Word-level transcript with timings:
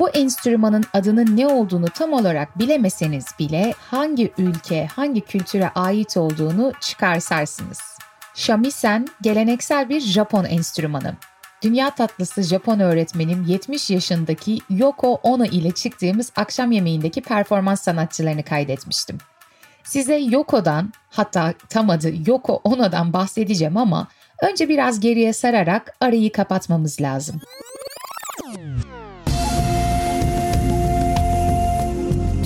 Bu 0.00 0.08
enstrümanın 0.08 0.84
adının 0.92 1.36
ne 1.36 1.46
olduğunu 1.46 1.88
tam 1.88 2.12
olarak 2.12 2.58
bilemeseniz 2.58 3.26
bile 3.38 3.74
hangi 3.78 4.32
ülke, 4.38 4.86
hangi 4.86 5.20
kültüre 5.20 5.68
ait 5.74 6.16
olduğunu 6.16 6.72
çıkarsarsınız. 6.80 7.80
Shamisen 8.34 9.08
geleneksel 9.22 9.88
bir 9.88 10.00
Japon 10.00 10.44
enstrümanı. 10.44 11.16
Dünya 11.62 11.90
tatlısı 11.90 12.42
Japon 12.42 12.80
öğretmenim 12.80 13.44
70 13.44 13.90
yaşındaki 13.90 14.58
Yoko 14.70 15.14
Ono 15.22 15.44
ile 15.44 15.70
çıktığımız 15.70 16.32
akşam 16.36 16.72
yemeğindeki 16.72 17.20
performans 17.20 17.82
sanatçılarını 17.82 18.42
kaydetmiştim. 18.42 19.18
Size 19.84 20.16
Yoko'dan 20.16 20.92
hatta 21.10 21.54
tam 21.68 21.90
adı 21.90 22.12
Yoko 22.26 22.60
Ono'dan 22.64 23.12
bahsedeceğim 23.12 23.76
ama 23.76 24.08
önce 24.42 24.68
biraz 24.68 25.00
geriye 25.00 25.32
sararak 25.32 25.96
arayı 26.00 26.32
kapatmamız 26.32 27.00
lazım. 27.00 27.40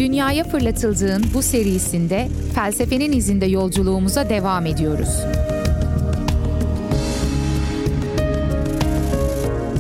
Dünyaya 0.04 0.44
fırlatıldığın 0.44 1.24
bu 1.34 1.42
serisinde 1.42 2.28
felsefenin 2.54 3.12
izinde 3.12 3.46
yolculuğumuza 3.46 4.28
devam 4.28 4.66
ediyoruz. 4.66 5.08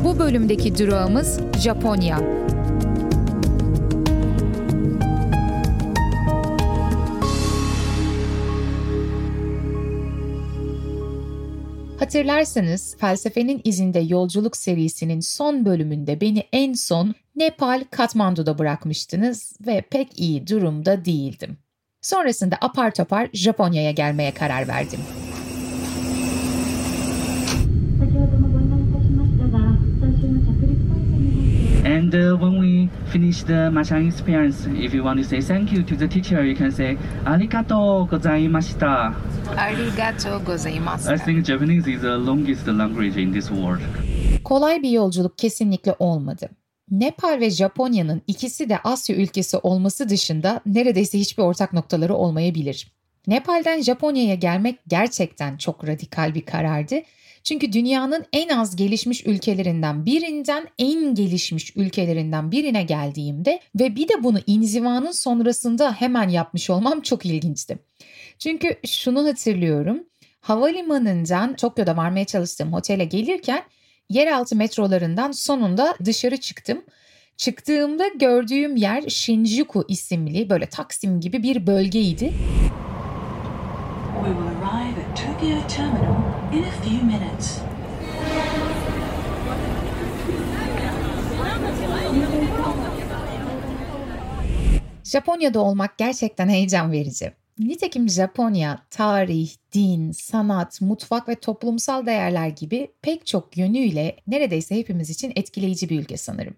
Bu 0.04 0.18
bölümdeki 0.18 0.78
durağımız 0.78 1.40
Japonya. 1.60 2.43
Hatırlarsanız 12.04 12.96
Felsefenin 13.00 13.60
İzinde 13.64 13.98
Yolculuk 13.98 14.56
serisinin 14.56 15.20
son 15.20 15.64
bölümünde 15.64 16.20
beni 16.20 16.44
en 16.52 16.72
son 16.72 17.14
Nepal 17.36 17.84
Katmandu'da 17.90 18.58
bırakmıştınız 18.58 19.56
ve 19.66 19.80
pek 19.90 20.20
iyi 20.20 20.46
durumda 20.46 21.04
değildim. 21.04 21.56
Sonrasında 22.02 22.56
apar 22.60 22.94
topar 22.94 23.28
Japonya'ya 23.32 23.90
gelmeye 23.90 24.34
karar 24.34 24.68
verdim. 24.68 25.00
And 32.04 32.14
uh, 32.14 32.36
when 32.36 32.58
we 32.58 32.90
finish 33.12 33.44
the 33.44 33.70
Machan 33.70 34.06
experience, 34.06 34.66
if 34.66 34.92
you 34.92 35.02
want 35.02 35.18
to 35.20 35.24
say 35.24 35.40
thank 35.40 35.72
you 35.72 35.82
to 35.82 35.96
the 35.96 36.06
teacher, 36.06 36.44
you 36.44 36.54
can 36.54 36.70
say 36.70 36.98
arigato 37.24 38.06
gozaimashita. 38.10 39.14
Arigato 39.56 40.38
gozaimasu. 40.44 41.10
I 41.10 41.16
think 41.16 41.46
Japanese 41.46 41.86
is 41.88 42.02
the 42.02 42.18
longest 42.18 42.66
language 42.66 43.16
in 43.16 43.32
this 43.32 43.48
world. 43.48 43.80
Kolay 44.44 44.82
bir 44.82 44.90
yolculuk 44.90 45.38
kesinlikle 45.38 45.94
olmadı. 45.98 46.48
Nepal 46.90 47.40
ve 47.40 47.50
Japonya'nın 47.50 48.22
ikisi 48.26 48.68
de 48.68 48.78
Asya 48.78 49.16
ülkesi 49.16 49.56
olması 49.56 50.08
dışında 50.08 50.60
neredeyse 50.66 51.18
hiçbir 51.18 51.42
ortak 51.42 51.72
noktaları 51.72 52.14
olmayabilir. 52.14 52.92
Nepal'den 53.26 53.82
Japonya'ya 53.82 54.34
gelmek 54.34 54.78
gerçekten 54.88 55.56
çok 55.56 55.86
radikal 55.86 56.34
bir 56.34 56.42
karardı 56.42 56.94
çünkü 57.44 57.72
dünyanın 57.72 58.24
en 58.32 58.48
az 58.48 58.76
gelişmiş 58.76 59.26
ülkelerinden 59.26 60.06
birinden 60.06 60.68
en 60.78 61.14
gelişmiş 61.14 61.76
ülkelerinden 61.76 62.50
birine 62.50 62.82
geldiğimde 62.82 63.60
ve 63.80 63.96
bir 63.96 64.08
de 64.08 64.22
bunu 64.22 64.38
inzivanın 64.46 65.10
sonrasında 65.10 65.92
hemen 65.92 66.28
yapmış 66.28 66.70
olmam 66.70 67.00
çok 67.00 67.26
ilginçti. 67.26 67.78
Çünkü 68.38 68.76
şunu 68.86 69.26
hatırlıyorum. 69.28 70.04
Havalimanından 70.40 71.56
Tokyo'da 71.56 71.96
varmaya 71.96 72.24
çalıştığım 72.24 72.72
otele 72.72 73.04
gelirken 73.04 73.62
yeraltı 74.08 74.56
metrolarından 74.56 75.32
sonunda 75.32 75.94
dışarı 76.04 76.36
çıktım. 76.36 76.84
Çıktığımda 77.36 78.08
gördüğüm 78.08 78.76
yer 78.76 79.02
Shinjuku 79.08 79.84
isimli 79.88 80.50
böyle 80.50 80.66
Taksim 80.66 81.20
gibi 81.20 81.42
bir 81.42 81.66
bölgeydi. 81.66 82.32
We 84.14 84.30
will 84.30 84.46
arrive 84.62 85.00
at 85.10 85.16
Tokyo 85.16 85.68
Terminal 85.68 86.33
in 86.54 86.62
a 86.62 86.70
few 86.70 87.02
minutes. 87.06 87.58
Japonya'da 95.04 95.60
olmak 95.60 95.98
gerçekten 95.98 96.48
heyecan 96.48 96.92
verici. 96.92 97.32
Nitekim 97.58 98.08
Japonya 98.08 98.78
tarih, 98.90 99.50
din, 99.74 100.12
sanat, 100.12 100.80
mutfak 100.80 101.28
ve 101.28 101.34
toplumsal 101.34 102.06
değerler 102.06 102.48
gibi 102.48 102.88
pek 103.02 103.26
çok 103.26 103.56
yönüyle 103.56 104.16
neredeyse 104.26 104.76
hepimiz 104.76 105.10
için 105.10 105.32
etkileyici 105.36 105.88
bir 105.88 106.00
ülke 106.00 106.16
sanırım. 106.16 106.54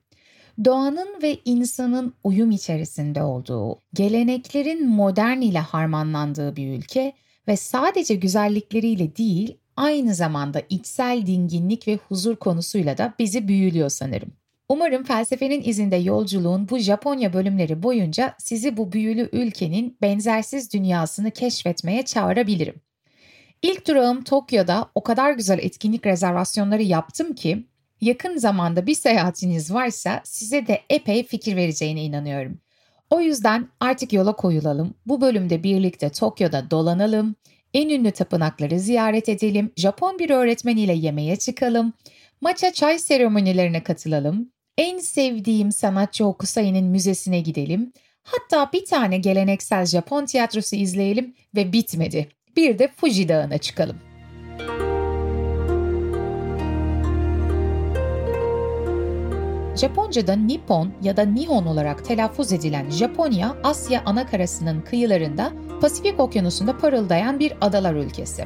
Doğanın 0.65 1.23
ve 1.23 1.39
insanın 1.45 2.15
uyum 2.25 2.51
içerisinde 2.51 3.23
olduğu, 3.23 3.81
geleneklerin 3.95 4.89
modern 4.89 5.41
ile 5.41 5.59
harmanlandığı 5.59 6.56
bir 6.56 6.79
ülke 6.79 7.12
ve 7.49 7.56
sadece 7.56 8.15
güzellikleriyle 8.15 9.17
değil, 9.17 9.56
aynı 9.76 10.14
zamanda 10.14 10.62
içsel 10.69 11.26
dinginlik 11.26 11.88
ve 11.88 11.98
huzur 12.09 12.37
konusuyla 12.37 12.98
da 12.98 13.14
bizi 13.19 13.48
büyülüyor 13.48 13.88
sanırım. 13.88 14.32
Umarım 14.69 15.04
felsefenin 15.04 15.62
izinde 15.62 15.97
yolculuğun 15.97 16.69
bu 16.69 16.78
Japonya 16.78 17.32
bölümleri 17.32 17.82
boyunca 17.82 18.34
sizi 18.38 18.76
bu 18.76 18.92
büyülü 18.92 19.28
ülkenin 19.32 19.97
benzersiz 20.03 20.72
dünyasını 20.72 21.31
keşfetmeye 21.31 22.03
çağırabilirim. 22.03 22.75
İlk 23.62 23.87
durağım 23.87 24.25
Tokyo'da 24.25 24.91
o 24.94 25.03
kadar 25.03 25.32
güzel 25.32 25.59
etkinlik 25.59 26.06
rezervasyonları 26.06 26.82
yaptım 26.82 27.32
ki 27.34 27.66
yakın 28.00 28.38
zamanda 28.38 28.87
bir 28.87 28.94
seyahatiniz 28.94 29.75
varsa 29.75 30.20
size 30.25 30.66
de 30.66 30.81
epey 30.91 31.26
fikir 31.26 31.56
vereceğine 31.56 32.04
inanıyorum. 32.04 32.60
O 33.10 33.20
yüzden 33.20 33.69
artık 33.81 34.12
yola 34.12 34.37
koyulalım. 34.37 34.94
Bu 35.06 35.20
bölümde 35.20 35.62
birlikte 35.62 36.10
Tokyo'da 36.10 36.70
dolanalım. 36.70 37.34
En 37.76 37.88
ünlü 37.88 38.10
tapınakları 38.10 38.78
ziyaret 38.81 39.28
edelim. 39.28 39.72
Japon 39.76 40.19
bir 40.19 40.31
öğretmeniyle 40.31 40.92
yemeğe 40.92 41.37
çıkalım. 41.37 41.92
Maça 42.41 42.72
çay 42.72 42.98
seremonilerine 42.98 43.82
katılalım. 43.82 44.50
En 44.78 44.98
sevdiğim 44.98 45.72
sanatçı 45.72 46.25
Hokusai'nin 46.25 46.87
müzesine 46.87 47.41
gidelim. 47.41 47.92
Hatta 48.22 48.72
bir 48.72 48.84
tane 48.84 49.19
geleneksel 49.19 49.87
Japon 49.87 50.26
tiyatrosu 50.26 50.76
izleyelim 50.76 51.34
ve 51.54 51.72
bitmedi. 51.72 52.28
Bir 52.56 52.78
de 52.78 52.88
Fuji 52.97 53.28
Dağı'na 53.28 53.59
çıkalım. 53.59 53.97
Japonca'da 59.76 60.37
Nippon 60.37 60.93
ya 61.03 61.16
da 61.16 61.22
Nihon 61.22 61.66
olarak 61.66 62.04
telaffuz 62.04 62.53
edilen 62.53 62.91
Japonya, 62.91 63.56
Asya 63.64 64.03
anakarasının 64.04 64.81
kıyılarında 64.81 65.53
Pasifik 65.81 66.20
Okyanusu'nda 66.20 66.78
parıldayan 66.78 67.38
bir 67.38 67.53
adalar 67.60 67.94
ülkesi. 67.94 68.44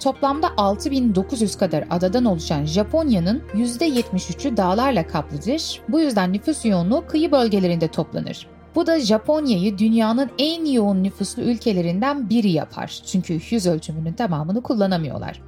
Toplamda 0.00 0.50
6900 0.56 1.56
kadar 1.56 1.84
adadan 1.90 2.24
oluşan 2.24 2.64
Japonya'nın 2.64 3.42
%73'ü 3.54 4.56
dağlarla 4.56 5.06
kaplıdır. 5.06 5.80
Bu 5.88 6.00
yüzden 6.00 6.32
nüfus 6.32 6.64
yoğunluğu 6.64 7.04
kıyı 7.06 7.32
bölgelerinde 7.32 7.88
toplanır. 7.88 8.46
Bu 8.74 8.86
da 8.86 9.00
Japonya'yı 9.00 9.78
dünyanın 9.78 10.30
en 10.38 10.64
yoğun 10.64 11.04
nüfuslu 11.04 11.42
ülkelerinden 11.42 12.30
biri 12.30 12.50
yapar. 12.50 13.02
Çünkü 13.06 13.40
yüz 13.50 13.66
ölçümünün 13.66 14.12
tamamını 14.12 14.62
kullanamıyorlar. 14.62 15.42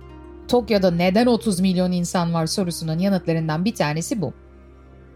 Tokyo'da 0.49 0.91
neden 0.91 1.27
30 1.27 1.61
milyon 1.61 1.93
insan 1.93 2.35
var 2.35 2.47
sorusunun 2.47 2.99
yanıtlarından 2.99 3.65
bir 3.65 3.75
tanesi 3.75 4.21
bu. 4.21 4.33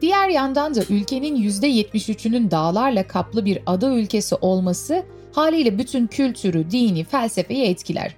Diğer 0.01 0.29
yandan 0.29 0.75
da 0.75 0.81
ülkenin 0.91 1.37
%73'ünün 1.37 2.51
dağlarla 2.51 3.07
kaplı 3.07 3.45
bir 3.45 3.63
ada 3.67 3.95
ülkesi 3.95 4.35
olması 4.35 5.05
haliyle 5.33 5.79
bütün 5.79 6.07
kültürü, 6.07 6.71
dini, 6.71 7.05
felsefeyi 7.05 7.65
etkiler. 7.65 8.15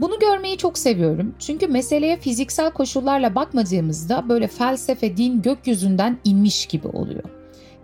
Bunu 0.00 0.18
görmeyi 0.18 0.56
çok 0.58 0.78
seviyorum 0.78 1.34
çünkü 1.38 1.66
meseleye 1.66 2.16
fiziksel 2.16 2.70
koşullarla 2.70 3.34
bakmadığımızda 3.34 4.28
böyle 4.28 4.46
felsefe, 4.46 5.16
din 5.16 5.42
gökyüzünden 5.42 6.18
inmiş 6.24 6.66
gibi 6.66 6.88
oluyor. 6.88 7.24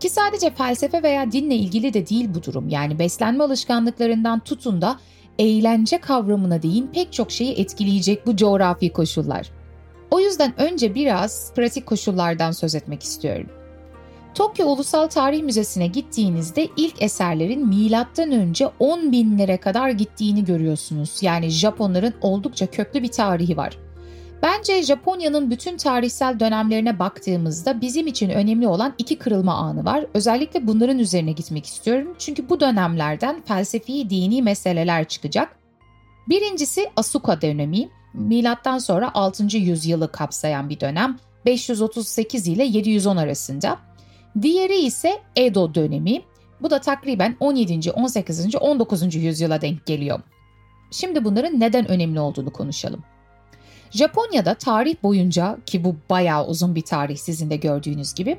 Ki 0.01 0.11
sadece 0.11 0.51
felsefe 0.51 1.03
veya 1.03 1.33
dinle 1.33 1.55
ilgili 1.55 1.95
de 1.95 2.07
değil 2.07 2.29
bu 2.35 2.43
durum. 2.43 2.69
Yani 2.69 2.99
beslenme 2.99 3.45
alışkanlıklarından 3.45 4.41
tutun 4.41 4.83
da 4.83 4.99
eğlence 5.39 5.99
kavramına 5.99 6.63
değin 6.63 6.87
pek 6.87 7.13
çok 7.13 7.31
şeyi 7.31 7.53
etkileyecek 7.53 8.27
bu 8.27 8.37
coğrafi 8.37 8.93
koşullar. 8.93 9.51
O 10.11 10.21
yüzden 10.21 10.61
önce 10.61 10.95
biraz 10.95 11.55
pratik 11.55 11.87
koşullardan 11.87 12.53
söz 12.53 12.75
etmek 12.75 13.03
istiyorum. 13.03 13.47
Tokyo 14.35 14.67
Ulusal 14.67 15.07
Tarih 15.07 15.43
Müzesi'ne 15.43 15.87
gittiğinizde 15.87 16.69
ilk 16.77 17.03
eserlerin 17.03 17.69
milattan 17.69 18.33
önce 18.33 18.67
10 18.79 19.13
binlere 19.13 19.57
kadar 19.57 19.91
gittiğini 19.91 20.45
görüyorsunuz. 20.45 21.23
Yani 21.23 21.49
Japonların 21.49 22.15
oldukça 22.21 22.67
köklü 22.67 23.03
bir 23.03 23.09
tarihi 23.09 23.57
var. 23.57 23.79
Bence 24.43 24.83
Japonya'nın 24.83 25.51
bütün 25.51 25.77
tarihsel 25.77 26.41
dönemlerine 26.41 26.99
baktığımızda 26.99 27.81
bizim 27.81 28.07
için 28.07 28.31
önemli 28.31 28.69
olan 28.69 28.95
iki 28.99 29.19
kırılma 29.19 29.55
anı 29.55 29.85
var. 29.85 30.07
Özellikle 30.15 30.67
bunların 30.67 30.99
üzerine 30.99 31.33
gitmek 31.33 31.67
istiyorum. 31.67 32.15
Çünkü 32.19 32.49
bu 32.49 32.61
dönemlerden 32.61 33.43
felsefi, 33.43 34.11
dini 34.11 34.43
meseleler 34.43 35.05
çıkacak. 35.05 35.57
Birincisi 36.29 36.91
Asuka 36.97 37.43
dönemi. 37.43 37.89
Milattan 38.15 38.79
sonra 38.79 39.11
6. 39.15 39.57
yüzyılı 39.57 40.13
kapsayan 40.13 40.69
bir 40.69 40.81
dönem. 40.81 41.19
538 41.47 42.49
ile 42.49 42.65
710 42.65 43.17
arasında. 43.17 43.79
Diğeri 44.43 44.79
ise 44.79 45.19
Edo 45.37 45.75
dönemi. 45.75 46.23
Bu 46.63 46.71
da 46.71 46.81
takriben 46.81 47.37
17. 47.41 47.91
18. 47.91 48.55
19. 48.55 49.15
yüzyıla 49.15 49.61
denk 49.61 49.87
geliyor. 49.87 50.21
Şimdi 50.91 51.25
bunların 51.25 51.61
neden 51.61 51.91
önemli 51.91 52.21
olduğunu 52.21 52.53
konuşalım. 52.53 53.05
Japonya'da 53.91 54.55
tarih 54.55 54.95
boyunca 55.03 55.59
ki 55.67 55.85
bu 55.85 55.97
bayağı 56.11 56.47
uzun 56.47 56.75
bir 56.75 56.83
tarih 56.83 57.17
sizin 57.17 57.51
de 57.51 57.57
gördüğünüz 57.57 58.15
gibi 58.15 58.39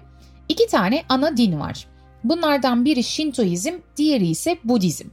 iki 0.50 0.68
tane 0.68 1.04
ana 1.10 1.38
din 1.38 1.60
var. 1.60 1.88
Bunlardan 2.24 2.86
biri 2.86 3.04
Şintoizm, 3.04 3.74
diğeri 3.98 4.28
ise 4.28 4.58
Budizm. 4.64 5.08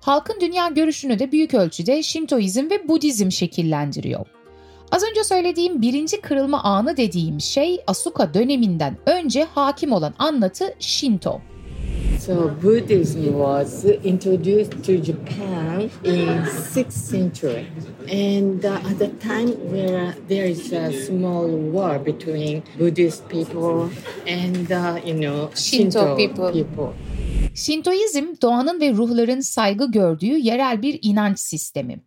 Halkın 0.00 0.40
dünya 0.40 0.68
görüşünü 0.68 1.18
de 1.18 1.32
büyük 1.32 1.54
ölçüde 1.54 2.02
Şintoizm 2.02 2.70
ve 2.70 2.88
Budizm 2.88 3.30
şekillendiriyor. 3.30 4.26
Az 4.92 5.02
önce 5.10 5.24
söylediğim 5.24 5.82
birinci 5.82 6.20
kırılma 6.20 6.62
anı 6.62 6.96
dediğim 6.96 7.40
şey 7.40 7.80
Asuka 7.86 8.34
döneminden 8.34 8.96
önce 9.06 9.44
hakim 9.44 9.92
olan 9.92 10.14
anlatı 10.18 10.74
Shinto. 10.80 11.40
So 12.20 12.50
Buddhism 12.62 13.24
was 13.24 13.84
introduced 13.84 14.72
to 14.86 14.92
Japan 15.04 15.90
in 16.04 16.28
6th 16.74 17.10
century. 17.10 17.66
And 18.10 18.64
uh, 18.64 18.74
at 18.74 18.98
the 18.98 19.10
time 19.18 19.48
where 19.48 20.14
there 20.28 20.50
is 20.50 20.72
a 20.72 20.92
small 20.92 21.48
war 21.72 22.06
between 22.06 22.62
Buddhist 22.78 23.28
people 23.28 23.90
and 24.28 24.70
uh, 24.70 25.06
you 25.06 25.20
know 25.20 25.50
Shinto, 25.54 26.00
Shinto 26.00 26.16
people. 26.16 26.52
people. 26.52 26.92
Şintoizm 27.54 28.24
doğanın 28.42 28.80
ve 28.80 28.92
ruhların 28.92 29.40
saygı 29.40 29.90
gördüğü 29.90 30.38
yerel 30.38 30.82
bir 30.82 30.98
inanç 31.02 31.38
sistemi. 31.38 32.00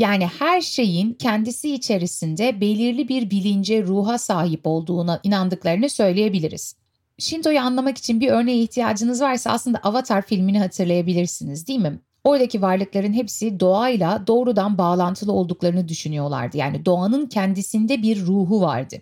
Yani 0.00 0.26
her 0.26 0.60
şeyin 0.60 1.12
kendisi 1.12 1.74
içerisinde 1.74 2.60
belirli 2.60 3.08
bir 3.08 3.30
bilince, 3.30 3.82
ruha 3.82 4.18
sahip 4.18 4.60
olduğuna 4.64 5.20
inandıklarını 5.22 5.90
söyleyebiliriz. 5.90 6.76
Shinto'yu 7.18 7.60
anlamak 7.60 7.98
için 7.98 8.20
bir 8.20 8.28
örneğe 8.28 8.62
ihtiyacınız 8.62 9.20
varsa 9.20 9.50
aslında 9.50 9.78
Avatar 9.78 10.22
filmini 10.22 10.58
hatırlayabilirsiniz 10.58 11.68
değil 11.68 11.78
mi? 11.78 12.00
Oradaki 12.24 12.62
varlıkların 12.62 13.12
hepsi 13.12 13.60
doğayla 13.60 14.26
doğrudan 14.26 14.78
bağlantılı 14.78 15.32
olduklarını 15.32 15.88
düşünüyorlardı. 15.88 16.56
Yani 16.56 16.84
doğanın 16.84 17.26
kendisinde 17.26 18.02
bir 18.02 18.20
ruhu 18.20 18.60
vardı. 18.60 18.96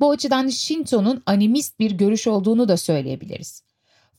Bu 0.00 0.10
açıdan 0.10 0.48
Shinto'nun 0.48 1.22
animist 1.26 1.78
bir 1.78 1.90
görüş 1.90 2.26
olduğunu 2.26 2.68
da 2.68 2.76
söyleyebiliriz. 2.76 3.62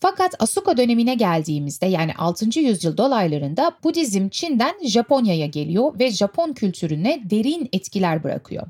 Fakat 0.04 0.36
Asuka 0.40 0.78
dönemine 0.78 1.16
geldiğimizde 1.16 1.86
yani 1.86 2.14
6. 2.18 2.60
yüzyıl 2.60 2.98
dolaylarında 2.98 3.72
Budizm 3.84 4.30
Çin'den 4.30 4.74
Japonya'ya 4.86 5.46
geliyor 5.46 6.00
ve 6.00 6.12
Japon 6.12 6.54
kültürüne 6.54 7.22
derin 7.30 7.70
etkiler 7.74 8.24
bırakıyor. 8.24 8.68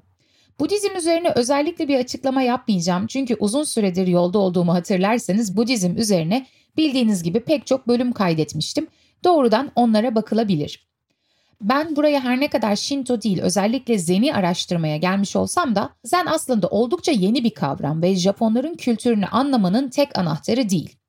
Budizm 0.59 0.95
üzerine 0.97 1.31
özellikle 1.35 1.87
bir 1.87 1.97
açıklama 1.99 2.41
yapmayacağım 2.41 3.07
çünkü 3.07 3.35
uzun 3.39 3.63
süredir 3.63 4.07
yolda 4.07 4.39
olduğumu 4.39 4.73
hatırlarsanız 4.73 5.57
Budizm 5.57 5.97
üzerine 5.97 6.45
bildiğiniz 6.77 7.23
gibi 7.23 7.39
pek 7.39 7.67
çok 7.67 7.87
bölüm 7.87 8.11
kaydetmiştim. 8.11 8.87
Doğrudan 9.23 9.71
onlara 9.75 10.15
bakılabilir. 10.15 10.87
Ben 11.61 11.95
buraya 11.95 12.23
her 12.23 12.39
ne 12.39 12.47
kadar 12.47 12.75
Shinto 12.75 13.21
değil 13.21 13.41
özellikle 13.41 13.97
Zen'i 13.97 14.33
araştırmaya 14.33 14.97
gelmiş 14.97 15.35
olsam 15.35 15.75
da 15.75 15.89
Zen 16.03 16.25
aslında 16.25 16.67
oldukça 16.67 17.11
yeni 17.11 17.43
bir 17.43 17.53
kavram 17.53 18.01
ve 18.01 18.15
Japonların 18.15 18.75
kültürünü 18.75 19.25
anlamanın 19.25 19.89
tek 19.89 20.17
anahtarı 20.17 20.69
değil. 20.69 21.02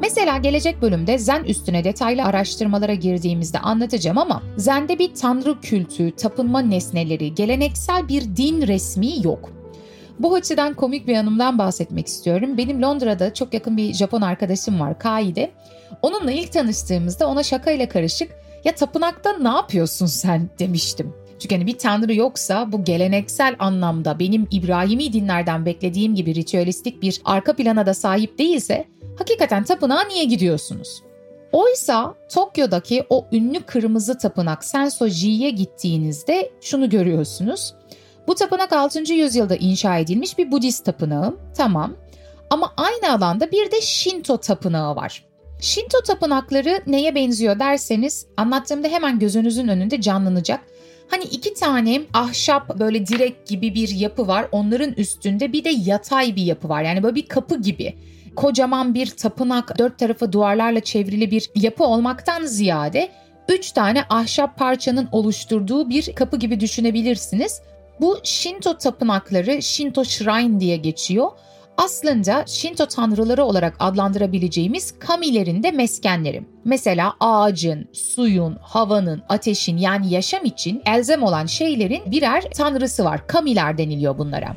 Mesela 0.00 0.36
gelecek 0.36 0.82
bölümde 0.82 1.18
Zen 1.18 1.44
üstüne 1.44 1.84
detaylı 1.84 2.24
araştırmalara 2.24 2.94
girdiğimizde 2.94 3.58
anlatacağım 3.58 4.18
ama 4.18 4.42
Zen'de 4.56 4.98
bir 4.98 5.14
tanrı 5.14 5.60
kültü, 5.60 6.16
tapınma 6.16 6.60
nesneleri, 6.60 7.34
geleneksel 7.34 8.08
bir 8.08 8.36
din 8.36 8.66
resmi 8.66 9.24
yok. 9.24 9.50
Bu 10.18 10.34
açıdan 10.34 10.74
komik 10.74 11.06
bir 11.06 11.16
anımdan 11.16 11.58
bahsetmek 11.58 12.06
istiyorum. 12.06 12.58
Benim 12.58 12.82
Londra'da 12.82 13.34
çok 13.34 13.54
yakın 13.54 13.76
bir 13.76 13.94
Japon 13.94 14.22
arkadaşım 14.22 14.80
var, 14.80 14.98
Kaide. 14.98 15.50
Onunla 16.02 16.32
ilk 16.32 16.52
tanıştığımızda 16.52 17.28
ona 17.28 17.42
şakayla 17.42 17.88
karışık 17.88 18.30
ya 18.64 18.74
tapınakta 18.74 19.38
ne 19.38 19.48
yapıyorsun 19.48 20.06
sen 20.06 20.50
demiştim. 20.58 21.14
Çünkü 21.42 21.54
hani 21.54 21.66
bir 21.66 21.78
tanrı 21.78 22.14
yoksa 22.14 22.72
bu 22.72 22.84
geleneksel 22.84 23.56
anlamda 23.58 24.18
benim 24.18 24.48
İbrahimi 24.50 25.12
dinlerden 25.12 25.66
beklediğim 25.66 26.14
gibi 26.14 26.34
ritüelistik 26.34 27.02
bir 27.02 27.20
arka 27.24 27.56
plana 27.56 27.86
da 27.86 27.94
sahip 27.94 28.38
değilse 28.38 28.84
hakikaten 29.18 29.64
tapınağa 29.64 30.04
niye 30.04 30.24
gidiyorsunuz? 30.24 31.02
Oysa 31.52 32.14
Tokyo'daki 32.34 33.06
o 33.10 33.26
ünlü 33.32 33.60
kırmızı 33.60 34.18
tapınak 34.18 34.64
Sensoji'ye 34.64 35.50
gittiğinizde 35.50 36.50
şunu 36.60 36.90
görüyorsunuz. 36.90 37.74
Bu 38.26 38.34
tapınak 38.34 38.72
6. 38.72 39.12
yüzyılda 39.12 39.56
inşa 39.56 39.98
edilmiş 39.98 40.38
bir 40.38 40.52
Budist 40.52 40.84
tapınağı. 40.84 41.36
Tamam. 41.56 41.96
Ama 42.50 42.72
aynı 42.76 43.14
alanda 43.14 43.50
bir 43.50 43.70
de 43.70 43.80
Shinto 43.80 44.36
tapınağı 44.36 44.96
var. 44.96 45.24
Shinto 45.60 46.02
tapınakları 46.06 46.82
neye 46.86 47.14
benziyor 47.14 47.58
derseniz 47.58 48.26
anlattığımda 48.36 48.88
hemen 48.88 49.18
gözünüzün 49.18 49.68
önünde 49.68 50.00
canlanacak. 50.00 50.60
Hani 51.12 51.24
iki 51.24 51.54
tane 51.54 52.02
ahşap 52.14 52.78
böyle 52.78 53.06
direk 53.06 53.46
gibi 53.46 53.74
bir 53.74 53.88
yapı 53.88 54.26
var. 54.26 54.46
Onların 54.52 54.92
üstünde 54.92 55.52
bir 55.52 55.64
de 55.64 55.70
yatay 55.84 56.36
bir 56.36 56.42
yapı 56.42 56.68
var. 56.68 56.82
Yani 56.82 57.02
böyle 57.02 57.14
bir 57.14 57.26
kapı 57.26 57.62
gibi. 57.62 57.94
Kocaman 58.36 58.94
bir 58.94 59.06
tapınak, 59.06 59.78
dört 59.78 59.98
tarafı 59.98 60.32
duvarlarla 60.32 60.80
çevrili 60.80 61.30
bir 61.30 61.50
yapı 61.54 61.84
olmaktan 61.84 62.44
ziyade 62.44 63.08
üç 63.48 63.72
tane 63.72 64.04
ahşap 64.10 64.58
parçanın 64.58 65.08
oluşturduğu 65.12 65.90
bir 65.90 66.12
kapı 66.14 66.36
gibi 66.36 66.60
düşünebilirsiniz. 66.60 67.60
Bu 68.00 68.18
Shinto 68.22 68.78
tapınakları 68.78 69.62
Shinto 69.62 70.04
Shrine 70.04 70.60
diye 70.60 70.76
geçiyor. 70.76 71.30
Aslında 71.76 72.44
Shinto 72.46 72.86
tanrıları 72.86 73.44
olarak 73.44 73.74
adlandırabileceğimiz 73.78 74.94
kamilerin 74.98 75.62
de 75.62 75.70
meskenleri. 75.70 76.42
Mesela 76.64 77.14
ağacın, 77.20 77.88
suyun, 77.92 78.56
havanın, 78.62 79.22
ateşin 79.28 79.76
yani 79.76 80.10
yaşam 80.14 80.44
için 80.44 80.82
elzem 80.86 81.22
olan 81.22 81.46
şeylerin 81.46 82.10
birer 82.10 82.42
tanrısı 82.54 83.04
var. 83.04 83.26
Kamiler 83.26 83.78
deniliyor 83.78 84.18
bunlara. 84.18 84.56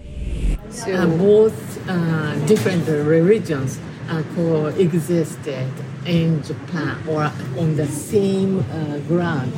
So 0.71 0.91
both 1.19 1.53
uh, 1.89 2.49
different 2.49 2.87
religions 2.87 3.77
uh, 4.11 4.21
coexisted 4.35 5.67
in 6.07 6.41
Japan 6.47 7.15
or 7.15 7.23
on 7.59 7.75
the 7.75 7.85
same 7.85 8.57
uh, 8.57 9.09
ground. 9.09 9.51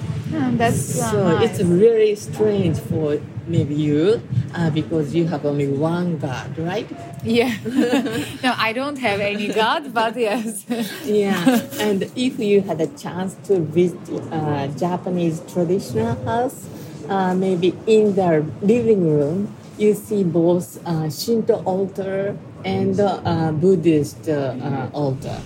that's 0.57 0.99
uh, 0.99 1.11
So 1.11 1.39
nice. 1.39 1.45
it's 1.49 1.59
really 1.59 2.15
strange 2.15 2.75
for 2.89 3.17
maybe 3.47 3.75
you 3.75 4.21
uh, 4.55 4.69
because 4.69 5.15
you 5.15 5.27
have 5.27 5.45
only 5.45 5.67
one 5.67 6.17
God, 6.17 6.57
right? 6.57 6.87
yeah. 7.23 7.55
no, 8.43 8.53
I 8.57 8.73
don't 8.73 8.97
have 8.97 9.19
any 9.19 9.47
god, 9.47 9.93
but 9.93 10.15
yes. 10.15 10.65
Yeah. 11.05 11.61
and 11.79 12.03
if 12.15 12.39
you 12.39 12.61
had 12.61 12.81
a 12.81 12.87
chance 12.87 13.35
to 13.47 13.59
visit 13.59 13.99
uh, 14.31 14.67
Japanese 14.79 15.41
traditional 15.51 16.15
house, 16.25 16.67
uh, 17.09 17.33
maybe 17.33 17.73
in 17.87 18.15
the 18.15 18.45
living 18.61 19.03
room, 19.03 19.55
you 19.77 19.93
see 19.93 20.23
both 20.23 20.79
uh, 20.85 21.09
Shinto 21.09 21.63
altar 21.63 22.37
and 22.65 22.99
uh, 22.99 23.51
Buddhist 23.51 24.27
uh, 24.27 24.55
uh, 24.61 24.89
altar. 24.93 25.39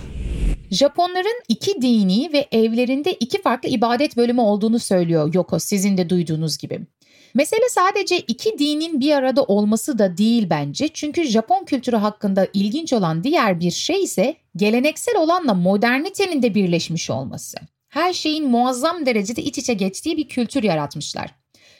Japonların 0.70 1.42
iki 1.48 1.82
dini 1.82 2.32
ve 2.32 2.48
evlerinde 2.52 3.12
iki 3.12 3.42
farklı 3.42 3.68
ibadet 3.68 4.16
bölümü 4.16 4.40
olduğunu 4.40 4.78
söylüyor 4.78 5.34
Yoko 5.34 5.58
sizin 5.58 5.96
de 5.96 6.10
duyduğunuz 6.10 6.58
gibi. 6.58 6.80
Mesele 7.34 7.68
sadece 7.70 8.18
iki 8.18 8.58
dinin 8.58 9.00
bir 9.00 9.12
arada 9.12 9.44
olması 9.44 9.98
da 9.98 10.16
değil 10.16 10.46
bence. 10.50 10.88
Çünkü 10.88 11.24
Japon 11.24 11.64
kültürü 11.64 11.96
hakkında 11.96 12.48
ilginç 12.54 12.92
olan 12.92 13.24
diğer 13.24 13.60
bir 13.60 13.70
şey 13.70 14.02
ise 14.02 14.36
geleneksel 14.56 15.16
olanla 15.16 15.54
modernitenin 15.54 16.42
de 16.42 16.54
birleşmiş 16.54 17.10
olması. 17.10 17.58
Her 17.88 18.12
şeyin 18.12 18.48
muazzam 18.48 19.06
derecede 19.06 19.42
iç 19.42 19.58
içe 19.58 19.74
geçtiği 19.74 20.16
bir 20.16 20.28
kültür 20.28 20.62
yaratmışlar. 20.62 21.34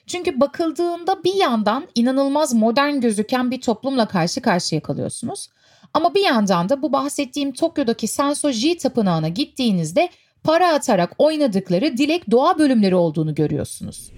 Çünkü 0.06 0.40
bakıldığında 0.40 1.24
bir 1.24 1.34
yandan 1.34 1.88
inanılmaz 1.94 2.54
modern 2.54 3.00
gözüken 3.00 3.50
bir 3.50 3.60
toplumla 3.60 4.08
karşı 4.08 4.40
karşıya 4.40 4.80
kalıyorsunuz. 4.80 5.48
Ama 5.94 6.14
bir 6.14 6.24
yandan 6.24 6.68
da 6.68 6.82
bu 6.82 6.92
bahsettiğim 6.92 7.52
Tokyo'daki 7.52 8.08
Sensoji 8.08 8.76
tapınağına 8.76 9.28
gittiğinizde 9.28 10.08
para 10.44 10.74
atarak 10.74 11.14
oynadıkları 11.18 11.96
dilek 11.96 12.30
doğa 12.30 12.58
bölümleri 12.58 12.94
olduğunu 12.94 13.34
görüyorsunuz. 13.34 14.12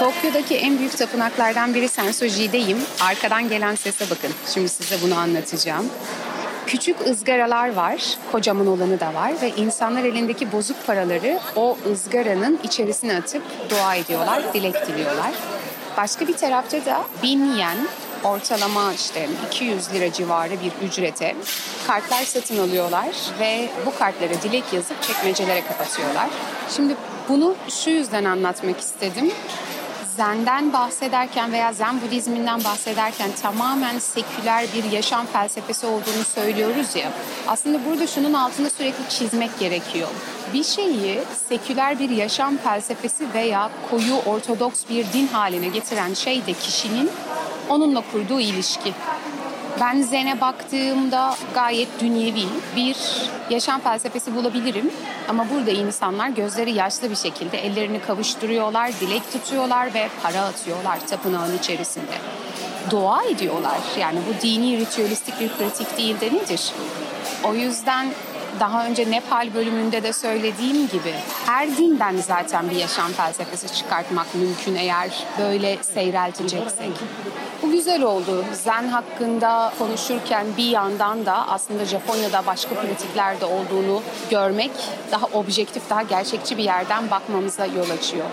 Tokyo'daki 0.00 0.56
en 0.56 0.78
büyük 0.78 0.98
tapınaklardan 0.98 1.74
biri 1.74 1.88
Sensoji'deyim. 1.88 2.78
Arkadan 3.00 3.48
gelen 3.48 3.74
sese 3.74 4.10
bakın. 4.10 4.30
Şimdi 4.54 4.68
size 4.68 4.96
bunu 5.02 5.18
anlatacağım. 5.18 5.86
Küçük 6.66 7.06
ızgaralar 7.06 7.74
var, 7.74 8.18
kocaman 8.32 8.66
olanı 8.66 9.00
da 9.00 9.14
var 9.14 9.32
ve 9.42 9.50
insanlar 9.56 10.04
elindeki 10.04 10.52
bozuk 10.52 10.86
paraları 10.86 11.40
o 11.56 11.76
ızgaranın 11.92 12.60
içerisine 12.64 13.16
atıp 13.16 13.42
dua 13.70 13.94
ediyorlar, 13.94 14.54
dilek 14.54 14.86
diliyorlar. 14.86 15.30
Başka 15.96 16.28
bir 16.28 16.36
tarafta 16.36 16.84
da 16.84 17.04
bin 17.22 17.54
yen, 17.54 17.78
ortalama 18.24 18.92
işte 18.92 19.28
200 19.46 19.92
lira 19.92 20.12
civarı 20.12 20.52
bir 20.52 20.86
ücrete 20.86 21.36
kartlar 21.86 22.24
satın 22.24 22.58
alıyorlar 22.58 23.08
ve 23.40 23.68
bu 23.86 23.98
kartlara 23.98 24.42
dilek 24.42 24.64
yazıp 24.72 25.02
çekmecelere 25.02 25.64
kapatıyorlar. 25.64 26.28
Şimdi 26.76 26.96
bunu 27.28 27.54
şu 27.84 27.90
yüzden 27.90 28.24
anlatmak 28.24 28.80
istedim. 28.80 29.32
Zen'den 30.16 30.72
bahsederken 30.72 31.52
veya 31.52 31.72
Zen 31.72 32.00
Budizminden 32.00 32.64
bahsederken 32.64 33.30
tamamen 33.42 33.98
seküler 33.98 34.66
bir 34.74 34.92
yaşam 34.92 35.26
felsefesi 35.26 35.86
olduğunu 35.86 36.24
söylüyoruz 36.34 36.96
ya. 36.96 37.12
Aslında 37.48 37.84
burada 37.84 38.06
şunun 38.06 38.32
altında 38.32 38.70
sürekli 38.70 39.08
çizmek 39.08 39.58
gerekiyor. 39.58 40.08
Bir 40.54 40.64
şeyi 40.64 41.20
seküler 41.48 41.98
bir 41.98 42.10
yaşam 42.10 42.56
felsefesi 42.56 43.34
veya 43.34 43.70
koyu 43.90 44.14
ortodoks 44.26 44.84
bir 44.90 45.06
din 45.12 45.26
haline 45.26 45.68
getiren 45.68 46.14
şey 46.14 46.46
de 46.46 46.52
kişinin 46.52 47.10
onunla 47.68 48.02
kurduğu 48.12 48.40
ilişki. 48.40 48.92
Ben 49.80 50.02
Zen'e 50.02 50.40
baktığımda 50.40 51.34
gayet 51.54 52.00
dünyevi 52.00 52.44
bir 52.76 52.96
yaşam 53.50 53.80
felsefesi 53.80 54.34
bulabilirim. 54.34 54.90
Ama 55.28 55.46
burada 55.50 55.70
insanlar 55.70 56.28
gözleri 56.28 56.72
yaşlı 56.72 57.10
bir 57.10 57.16
şekilde 57.16 57.58
ellerini 57.58 58.00
kavuşturuyorlar, 58.00 58.92
dilek 59.00 59.32
tutuyorlar 59.32 59.94
ve 59.94 60.08
para 60.22 60.40
atıyorlar 60.40 61.06
tapınağın 61.06 61.58
içerisinde. 61.58 62.12
Dua 62.90 63.22
ediyorlar. 63.22 63.78
Yani 63.98 64.18
bu 64.28 64.42
dini 64.42 64.78
ritüelistik 64.78 65.40
bir 65.40 65.48
pratik 65.48 65.98
değil 65.98 66.20
de 66.20 66.26
nedir? 66.26 66.72
O 67.44 67.54
yüzden 67.54 68.06
daha 68.60 68.86
önce 68.86 69.10
Nepal 69.10 69.54
bölümünde 69.54 70.02
de 70.02 70.12
söylediğim 70.12 70.88
gibi 70.88 71.14
her 71.46 71.76
dinden 71.76 72.16
zaten 72.16 72.70
bir 72.70 72.76
yaşam 72.76 73.12
felsefesi 73.12 73.74
çıkartmak 73.74 74.34
mümkün 74.34 74.74
eğer 74.74 75.24
böyle 75.38 75.78
seyrelteceksek. 75.82 76.90
Bu 77.62 77.70
güzel 77.70 78.02
oldu. 78.02 78.44
Zen 78.52 78.88
hakkında 78.88 79.72
konuşurken 79.78 80.46
bir 80.56 80.70
yandan 80.70 81.26
da 81.26 81.48
aslında 81.48 81.84
Japonya'da 81.84 82.46
başka 82.46 82.74
pratikler 82.74 83.40
de 83.40 83.44
olduğunu 83.44 84.02
görmek 84.30 84.70
daha 85.12 85.26
objektif, 85.26 85.90
daha 85.90 86.02
gerçekçi 86.02 86.58
bir 86.58 86.64
yerden 86.64 87.10
bakmamıza 87.10 87.66
yol 87.66 87.90
açıyor. 87.90 88.26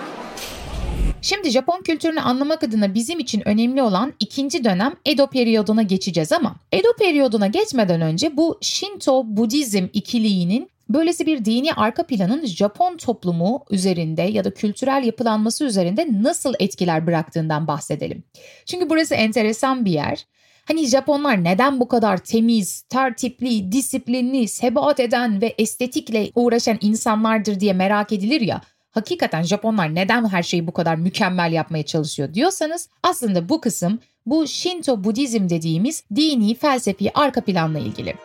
Şimdi 1.21 1.49
Japon 1.49 1.81
kültürünü 1.81 2.19
anlamak 2.19 2.63
adına 2.63 2.93
bizim 2.93 3.19
için 3.19 3.47
önemli 3.47 3.81
olan 3.81 4.13
ikinci 4.19 4.63
dönem 4.63 4.95
Edo 5.05 5.27
periyoduna 5.27 5.81
geçeceğiz 5.81 6.31
ama 6.31 6.55
Edo 6.71 6.87
periyoduna 6.99 7.47
geçmeden 7.47 8.01
önce 8.01 8.37
bu 8.37 8.57
Shinto 8.61 9.23
Budizm 9.25 9.87
ikiliğinin 9.93 10.69
böylesi 10.89 11.25
bir 11.25 11.45
dini 11.45 11.73
arka 11.73 12.03
planın 12.03 12.45
Japon 12.45 12.97
toplumu 12.97 13.65
üzerinde 13.69 14.21
ya 14.21 14.43
da 14.43 14.53
kültürel 14.53 15.03
yapılanması 15.03 15.65
üzerinde 15.65 16.07
nasıl 16.21 16.53
etkiler 16.59 17.07
bıraktığından 17.07 17.67
bahsedelim. 17.67 18.23
Çünkü 18.65 18.89
burası 18.89 19.15
enteresan 19.15 19.85
bir 19.85 19.91
yer. 19.91 20.25
Hani 20.65 20.87
Japonlar 20.87 21.43
neden 21.43 21.79
bu 21.79 21.87
kadar 21.87 22.17
temiz, 22.17 22.81
tertipli, 22.81 23.71
disiplinli, 23.71 24.47
sebat 24.47 24.99
eden 24.99 25.41
ve 25.41 25.55
estetikle 25.57 26.31
uğraşan 26.35 26.77
insanlardır 26.81 27.59
diye 27.59 27.73
merak 27.73 28.13
edilir 28.13 28.41
ya 28.41 28.61
hakikaten 28.97 29.43
Japonlar 29.43 29.95
neden 29.95 30.29
her 30.29 30.43
şeyi 30.43 30.67
bu 30.67 30.71
kadar 30.71 30.95
mükemmel 30.95 31.51
yapmaya 31.51 31.83
çalışıyor 31.85 32.33
diyorsanız 32.33 32.89
aslında 33.03 33.49
bu 33.49 33.61
kısım 33.61 33.99
bu 34.25 34.47
Shinto 34.47 35.03
Budizm 35.03 35.49
dediğimiz 35.49 36.03
dini 36.15 36.55
felsefi 36.55 37.17
arka 37.17 37.41
planla 37.41 37.79
ilgili. 37.79 38.15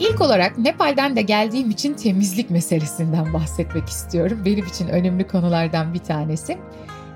İlk 0.00 0.20
olarak 0.20 0.58
Nepal'den 0.58 1.16
de 1.16 1.22
geldiğim 1.22 1.70
için 1.70 1.94
temizlik 1.94 2.50
meselesinden 2.50 3.32
bahsetmek 3.34 3.88
istiyorum. 3.88 4.42
Benim 4.44 4.66
için 4.66 4.88
önemli 4.88 5.26
konulardan 5.26 5.94
bir 5.94 5.98
tanesi. 5.98 6.58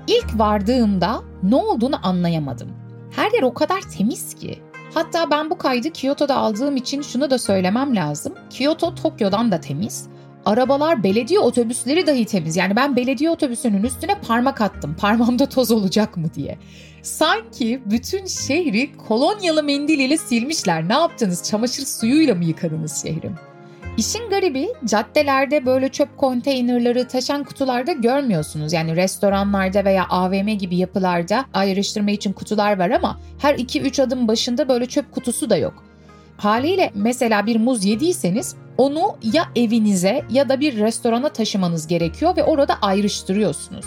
İlk 0.07 0.39
vardığımda 0.39 1.21
ne 1.43 1.55
olduğunu 1.55 2.07
anlayamadım. 2.07 2.69
Her 3.15 3.31
yer 3.31 3.41
o 3.41 3.53
kadar 3.53 3.81
temiz 3.81 4.33
ki. 4.35 4.61
Hatta 4.93 5.31
ben 5.31 5.49
bu 5.49 5.57
kaydı 5.57 5.89
Kyoto'da 5.89 6.35
aldığım 6.35 6.75
için 6.75 7.01
şunu 7.01 7.29
da 7.29 7.37
söylemem 7.37 7.95
lazım. 7.95 8.33
Kyoto 8.49 8.95
Tokyo'dan 8.95 9.51
da 9.51 9.61
temiz. 9.61 10.07
Arabalar, 10.45 11.03
belediye 11.03 11.39
otobüsleri 11.39 12.07
dahi 12.07 12.25
temiz. 12.25 12.55
Yani 12.55 12.75
ben 12.75 12.95
belediye 12.95 13.29
otobüsünün 13.29 13.83
üstüne 13.83 14.21
parmak 14.21 14.61
attım. 14.61 14.95
Parmağımda 14.99 15.49
toz 15.49 15.71
olacak 15.71 16.17
mı 16.17 16.33
diye. 16.33 16.57
Sanki 17.01 17.81
bütün 17.85 18.25
şehri 18.25 18.97
kolonyalı 18.97 19.63
mendil 19.63 19.99
ile 19.99 20.17
silmişler. 20.17 20.89
Ne 20.89 20.93
yaptınız? 20.93 21.43
Çamaşır 21.43 21.85
suyuyla 21.85 22.35
mı 22.35 22.45
yıkadınız 22.45 23.01
şehri? 23.01 23.31
İşin 23.97 24.29
garibi 24.29 24.67
caddelerde 24.85 25.65
böyle 25.65 25.89
çöp 25.89 26.17
konteynerları 26.17 27.07
taşan 27.07 27.43
kutularda 27.43 27.91
görmüyorsunuz. 27.91 28.73
Yani 28.73 28.95
restoranlarda 28.95 29.85
veya 29.85 30.05
AVM 30.09 30.47
gibi 30.47 30.75
yapılarda 30.75 31.45
ayrıştırma 31.53 32.11
için 32.11 32.33
kutular 32.33 32.79
var 32.79 32.89
ama 32.89 33.19
her 33.39 33.55
2-3 33.55 34.01
adım 34.01 34.27
başında 34.27 34.69
böyle 34.69 34.85
çöp 34.85 35.11
kutusu 35.11 35.49
da 35.49 35.57
yok. 35.57 35.83
Haliyle 36.37 36.91
mesela 36.95 37.45
bir 37.45 37.59
muz 37.59 37.85
yediyseniz 37.85 38.55
onu 38.77 39.17
ya 39.33 39.43
evinize 39.55 40.21
ya 40.29 40.49
da 40.49 40.59
bir 40.59 40.77
restorana 40.77 41.29
taşımanız 41.29 41.87
gerekiyor 41.87 42.37
ve 42.37 42.43
orada 42.43 42.75
ayrıştırıyorsunuz. 42.81 43.85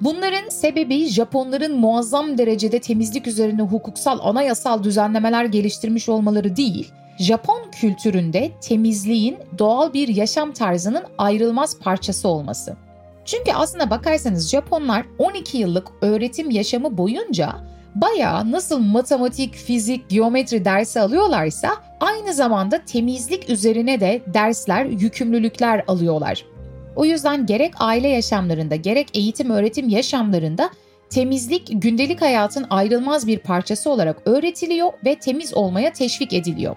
Bunların 0.00 0.48
sebebi 0.48 1.06
Japonların 1.06 1.76
muazzam 1.76 2.38
derecede 2.38 2.78
temizlik 2.78 3.26
üzerine 3.26 3.62
hukuksal 3.62 4.18
anayasal 4.22 4.82
düzenlemeler 4.82 5.44
geliştirmiş 5.44 6.08
olmaları 6.08 6.56
değil, 6.56 6.92
Japon 7.18 7.62
kültüründe 7.72 8.50
temizliğin 8.60 9.36
doğal 9.58 9.92
bir 9.92 10.08
yaşam 10.08 10.52
tarzının 10.52 11.04
ayrılmaz 11.18 11.78
parçası 11.78 12.28
olması. 12.28 12.76
Çünkü 13.24 13.52
aslına 13.52 13.90
bakarsanız 13.90 14.50
Japonlar 14.50 15.06
12 15.18 15.58
yıllık 15.58 15.88
öğretim 16.02 16.50
yaşamı 16.50 16.98
boyunca 16.98 17.56
bayağı 17.94 18.50
nasıl 18.50 18.78
matematik, 18.78 19.54
fizik, 19.54 20.08
geometri 20.08 20.64
dersi 20.64 21.00
alıyorlarsa 21.00 21.70
aynı 22.00 22.34
zamanda 22.34 22.84
temizlik 22.84 23.50
üzerine 23.50 24.00
de 24.00 24.22
dersler, 24.26 24.84
yükümlülükler 24.84 25.84
alıyorlar. 25.88 26.44
O 26.96 27.04
yüzden 27.04 27.46
gerek 27.46 27.74
aile 27.78 28.08
yaşamlarında 28.08 28.76
gerek 28.76 29.08
eğitim 29.14 29.50
öğretim 29.50 29.88
yaşamlarında 29.88 30.70
temizlik 31.10 31.68
gündelik 31.82 32.22
hayatın 32.22 32.66
ayrılmaz 32.70 33.26
bir 33.26 33.38
parçası 33.38 33.90
olarak 33.90 34.22
öğretiliyor 34.26 34.92
ve 35.04 35.14
temiz 35.14 35.54
olmaya 35.54 35.92
teşvik 35.92 36.32
ediliyor. 36.32 36.76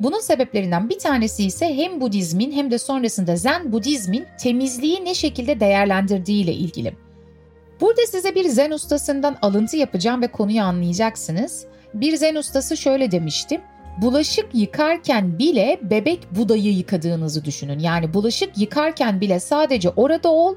Bunun 0.00 0.20
sebeplerinden 0.20 0.88
bir 0.88 0.98
tanesi 0.98 1.44
ise 1.44 1.76
hem 1.76 2.00
Budizmin 2.00 2.52
hem 2.52 2.70
de 2.70 2.78
sonrasında 2.78 3.36
Zen 3.36 3.72
Budizmin 3.72 4.26
temizliği 4.40 5.04
ne 5.04 5.14
şekilde 5.14 5.60
değerlendirdiği 5.60 6.44
ile 6.44 6.52
ilgili. 6.52 6.94
Burada 7.80 8.02
size 8.10 8.34
bir 8.34 8.48
Zen 8.48 8.70
ustasından 8.70 9.36
alıntı 9.42 9.76
yapacağım 9.76 10.22
ve 10.22 10.26
konuyu 10.26 10.62
anlayacaksınız. 10.62 11.66
Bir 11.94 12.16
Zen 12.16 12.34
ustası 12.34 12.76
şöyle 12.76 13.10
demişti. 13.10 13.60
Bulaşık 14.02 14.46
yıkarken 14.52 15.38
bile 15.38 15.78
bebek 15.82 16.20
Buda'yı 16.30 16.72
yıkadığınızı 16.72 17.44
düşünün. 17.44 17.78
Yani 17.78 18.14
bulaşık 18.14 18.58
yıkarken 18.58 19.20
bile 19.20 19.40
sadece 19.40 19.90
orada 19.90 20.32
ol 20.32 20.54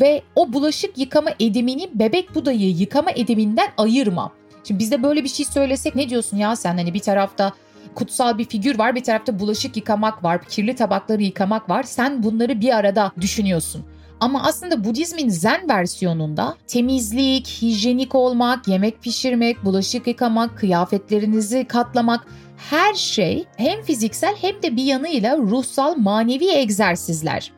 ve 0.00 0.22
o 0.36 0.52
bulaşık 0.52 0.98
yıkama 0.98 1.30
edimini 1.40 1.90
bebek 1.94 2.34
Buda'yı 2.34 2.70
yıkama 2.70 3.10
ediminden 3.10 3.68
ayırma. 3.76 4.32
Şimdi 4.64 4.80
bizde 4.80 5.02
böyle 5.02 5.24
bir 5.24 5.28
şey 5.28 5.46
söylesek 5.46 5.94
ne 5.94 6.08
diyorsun 6.08 6.36
ya 6.36 6.56
sen 6.56 6.76
hani 6.76 6.94
bir 6.94 7.00
tarafta 7.00 7.52
kutsal 7.96 8.38
bir 8.38 8.44
figür 8.44 8.78
var 8.78 8.94
bir 8.94 9.04
tarafta 9.04 9.38
bulaşık 9.38 9.76
yıkamak 9.76 10.24
var, 10.24 10.44
kirli 10.44 10.74
tabakları 10.74 11.22
yıkamak 11.22 11.70
var. 11.70 11.82
Sen 11.82 12.22
bunları 12.22 12.60
bir 12.60 12.76
arada 12.76 13.12
düşünüyorsun. 13.20 13.84
Ama 14.20 14.42
aslında 14.42 14.84
Budizmin 14.84 15.28
Zen 15.28 15.68
versiyonunda 15.68 16.56
temizlik, 16.66 17.46
hijyenik 17.62 18.14
olmak, 18.14 18.68
yemek 18.68 19.02
pişirmek, 19.02 19.64
bulaşık 19.64 20.06
yıkamak, 20.06 20.58
kıyafetlerinizi 20.58 21.64
katlamak 21.64 22.26
her 22.70 22.94
şey 22.94 23.44
hem 23.56 23.82
fiziksel 23.82 24.34
hem 24.40 24.62
de 24.62 24.76
bir 24.76 24.84
yanıyla 24.84 25.36
ruhsal 25.36 25.96
manevi 25.96 26.48
egzersizler. 26.48 27.52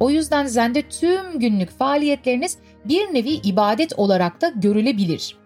O 0.00 0.10
yüzden 0.10 0.46
Zen'de 0.46 0.82
tüm 0.82 1.38
günlük 1.38 1.78
faaliyetleriniz 1.78 2.58
bir 2.84 3.14
nevi 3.14 3.30
ibadet 3.30 3.98
olarak 3.98 4.40
da 4.40 4.48
görülebilir. 4.48 5.36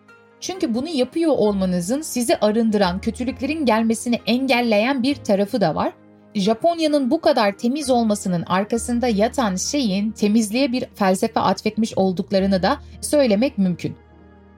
Çünkü 0.43 0.75
bunu 0.75 0.89
yapıyor 0.89 1.33
olmanızın 1.33 2.03
sizi 2.03 2.37
arındıran, 2.37 3.01
kötülüklerin 3.01 3.67
gelmesini 3.67 4.21
engelleyen 4.27 5.03
bir 5.03 5.15
tarafı 5.15 5.61
da 5.61 5.75
var. 5.75 5.93
Japonya'nın 6.35 7.11
bu 7.11 7.21
kadar 7.21 7.53
temiz 7.59 7.91
olmasının 7.91 8.45
arkasında 8.47 9.09
yatan 9.09 9.57
şeyin 9.57 10.11
temizliğe 10.11 10.73
bir 10.73 10.85
felsefe 10.95 11.41
atfetmiş 11.41 11.99
olduklarını 11.99 12.63
da 12.63 12.79
söylemek 13.01 13.59
mümkün. 13.59 13.97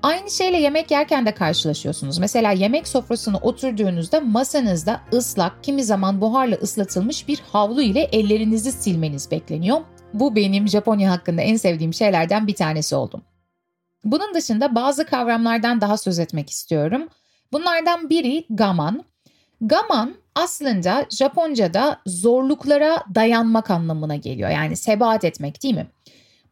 Aynı 0.02 0.30
şeyle 0.30 0.56
yemek 0.56 0.90
yerken 0.90 1.26
de 1.26 1.34
karşılaşıyorsunuz. 1.34 2.18
Mesela 2.18 2.52
yemek 2.52 2.88
sofrasına 2.88 3.38
oturduğunuzda 3.38 4.20
masanızda 4.20 5.00
ıslak, 5.12 5.64
kimi 5.64 5.84
zaman 5.84 6.20
buharla 6.20 6.54
ıslatılmış 6.54 7.28
bir 7.28 7.40
havlu 7.52 7.82
ile 7.82 8.00
ellerinizi 8.00 8.72
silmeniz 8.72 9.30
bekleniyor. 9.30 9.80
Bu 10.14 10.36
benim 10.36 10.68
Japonya 10.68 11.10
hakkında 11.10 11.42
en 11.42 11.56
sevdiğim 11.56 11.94
şeylerden 11.94 12.46
bir 12.46 12.54
tanesi 12.54 12.96
oldu. 12.96 13.22
Bunun 14.04 14.34
dışında 14.34 14.74
bazı 14.74 15.06
kavramlardan 15.06 15.80
daha 15.80 15.96
söz 15.96 16.18
etmek 16.18 16.50
istiyorum. 16.50 17.08
Bunlardan 17.52 18.10
biri 18.10 18.44
gaman. 18.50 19.04
Gaman 19.60 20.14
aslında 20.34 21.06
Japonca'da 21.10 22.00
zorluklara 22.06 23.04
dayanmak 23.14 23.70
anlamına 23.70 24.16
geliyor. 24.16 24.50
Yani 24.50 24.76
sebat 24.76 25.24
etmek 25.24 25.62
değil 25.62 25.74
mi? 25.74 25.86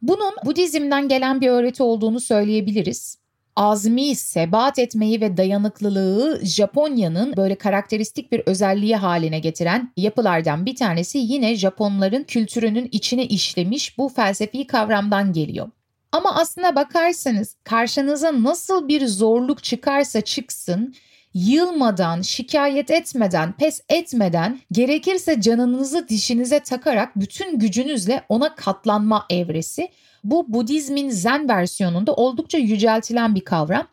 Bunun 0.01 0.33
Budizm'den 0.45 1.07
gelen 1.07 1.41
bir 1.41 1.49
öğreti 1.49 1.83
olduğunu 1.83 2.19
söyleyebiliriz. 2.19 3.17
azmi, 3.55 4.15
sebat 4.15 4.79
etmeyi 4.79 5.21
ve 5.21 5.37
dayanıklılığı 5.37 6.39
Japonya'nın 6.43 7.37
böyle 7.37 7.55
karakteristik 7.55 8.31
bir 8.31 8.39
özelliği 8.45 8.95
haline 8.95 9.39
getiren 9.39 9.93
yapılardan 9.97 10.65
bir 10.65 10.75
tanesi 10.75 11.17
yine 11.17 11.55
Japonların 11.55 12.23
kültürünün 12.23 12.89
içine 12.91 13.25
işlemiş 13.25 13.97
bu 13.97 14.09
felsefi 14.09 14.67
kavramdan 14.67 15.33
geliyor. 15.33 15.67
Ama 16.13 16.35
aslına 16.35 16.75
bakarsanız 16.75 17.55
karşınıza 17.63 18.43
nasıl 18.43 18.87
bir 18.87 19.07
zorluk 19.07 19.63
çıkarsa 19.63 20.21
çıksın 20.21 20.93
yılmadan, 21.33 22.21
şikayet 22.21 22.91
etmeden, 22.91 23.53
pes 23.53 23.81
etmeden, 23.89 24.59
gerekirse 24.71 25.41
canınızı 25.41 26.09
dişinize 26.09 26.59
takarak 26.59 27.15
bütün 27.15 27.59
gücünüzle 27.59 28.23
ona 28.29 28.55
katlanma 28.55 29.25
evresi. 29.29 29.89
Bu 30.23 30.53
Budizmin 30.53 31.09
Zen 31.09 31.49
versiyonunda 31.49 32.13
oldukça 32.13 32.57
yüceltilen 32.57 33.35
bir 33.35 33.45
kavram. 33.45 33.87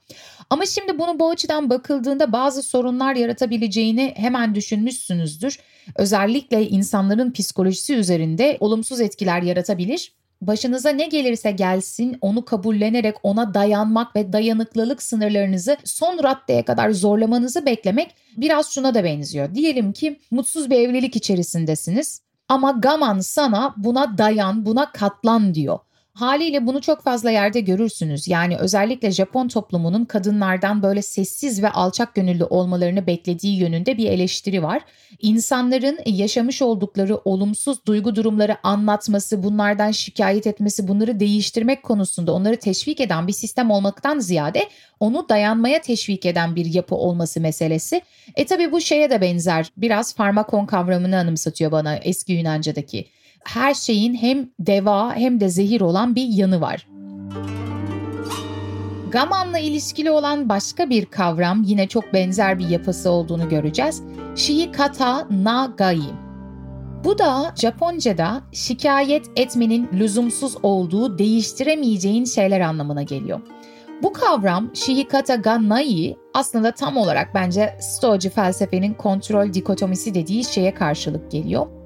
Ama 0.51 0.67
şimdi 0.67 0.99
bunu 0.99 1.19
bu 1.19 1.31
açıdan 1.31 1.71
bakıldığında 1.71 2.33
bazı 2.33 2.63
sorunlar 2.63 3.15
yaratabileceğini 3.15 4.15
hemen 4.17 4.55
düşünmüşsünüzdür. 4.55 5.59
Özellikle 5.97 6.69
insanların 6.69 7.33
psikolojisi 7.33 7.95
üzerinde 7.95 8.57
olumsuz 8.61 9.01
etkiler 9.01 9.43
yaratabilir. 9.43 10.13
Başınıza 10.41 10.91
ne 10.91 11.07
gelirse 11.07 11.51
gelsin 11.51 12.19
onu 12.21 12.45
kabullenerek 12.45 13.17
ona 13.23 13.55
dayanmak 13.55 14.17
ve 14.17 14.33
dayanıklılık 14.33 15.03
sınırlarınızı 15.03 15.77
son 15.85 16.23
raddeye 16.23 16.65
kadar 16.65 16.91
zorlamanızı 16.91 17.67
beklemek 17.67 18.15
biraz 18.37 18.71
şuna 18.71 18.95
da 18.95 19.05
benziyor. 19.05 19.55
Diyelim 19.55 19.93
ki 19.93 20.21
mutsuz 20.31 20.71
bir 20.71 20.77
evlilik 20.77 21.17
içerisindesiniz 21.17 22.23
ama 22.49 22.71
Gaman 22.71 23.21
sana 23.21 23.75
buna 23.77 24.19
dayan, 24.19 24.67
buna 24.67 24.93
katlan 24.93 25.55
diyor. 25.55 25.79
Haliyle 26.15 26.67
bunu 26.67 26.81
çok 26.81 27.03
fazla 27.03 27.31
yerde 27.31 27.61
görürsünüz. 27.61 28.29
Yani 28.29 28.57
özellikle 28.57 29.11
Japon 29.11 29.49
toplumunun 29.49 30.05
kadınlardan 30.05 30.83
böyle 30.83 31.03
sessiz 31.03 31.63
ve 31.63 31.71
alçak 31.71 32.15
gönüllü 32.15 32.45
olmalarını 32.45 33.07
beklediği 33.07 33.59
yönünde 33.59 33.97
bir 33.97 34.11
eleştiri 34.11 34.63
var. 34.63 34.83
İnsanların 35.19 35.99
yaşamış 36.07 36.63
oldukları 36.63 37.17
olumsuz 37.17 37.87
duygu 37.87 38.17
durumları 38.17 38.57
anlatması, 38.63 39.43
bunlardan 39.43 39.91
şikayet 39.91 40.47
etmesi, 40.47 40.89
bunları 40.89 41.21
değiştirmek 41.21 41.83
konusunda 41.83 42.33
onları 42.33 42.57
teşvik 42.57 43.01
eden 43.01 43.27
bir 43.27 43.33
sistem 43.33 43.71
olmaktan 43.71 44.19
ziyade 44.19 44.69
onu 45.01 45.29
dayanmaya 45.29 45.81
teşvik 45.81 46.27
eden 46.27 46.57
bir 46.57 46.75
yapı 46.75 46.95
olması 46.95 47.41
meselesi. 47.41 48.03
E 48.37 48.47
tabi 48.47 48.73
bu 48.73 48.81
şeye 48.81 49.11
de 49.11 49.21
benzer. 49.21 49.73
Biraz 49.77 50.15
farmakon 50.15 50.67
kavramını 50.67 51.19
anımsatıyor 51.19 51.73
bana 51.73 51.97
eski 51.97 52.33
Yunanca'daki 52.33 53.07
her 53.45 53.75
şeyin 53.75 54.15
hem 54.15 54.49
deva 54.59 55.15
hem 55.15 55.41
de 55.41 55.49
zehir 55.49 55.81
olan 55.81 56.15
bir 56.15 56.27
yanı 56.29 56.61
var. 56.61 56.87
Gaman'la 59.11 59.59
ilişkili 59.59 60.11
olan 60.11 60.49
başka 60.49 60.91
bir 60.91 61.07
kavram 61.07 61.63
yine 61.63 61.89
çok 61.89 62.15
benzer 62.15 62.59
bir 62.59 62.69
yapısı 62.69 63.11
olduğunu 63.11 63.49
göreceğiz. 63.49 64.03
Shihikata 64.37 65.27
Nagai. 65.31 66.01
Bu 67.05 67.19
da 67.19 67.55
Japonca'da 67.57 68.43
şikayet 68.53 69.27
etmenin 69.37 69.89
lüzumsuz 69.93 70.57
olduğu 70.63 71.19
değiştiremeyeceğin 71.19 72.25
şeyler 72.25 72.61
anlamına 72.61 73.03
geliyor. 73.03 73.41
Bu 74.03 74.13
kavram 74.13 74.71
Shihikata 74.75 75.35
ga 75.35 75.69
nai 75.69 76.17
aslında 76.35 76.73
tam 76.73 76.97
olarak 76.97 77.35
bence 77.35 77.77
Stoacı 77.81 78.31
felsefenin 78.31 78.95
kontrol 78.95 79.53
dikotomisi 79.53 80.15
dediği 80.15 80.45
şeye 80.45 80.75
karşılık 80.75 81.31
geliyor 81.31 81.80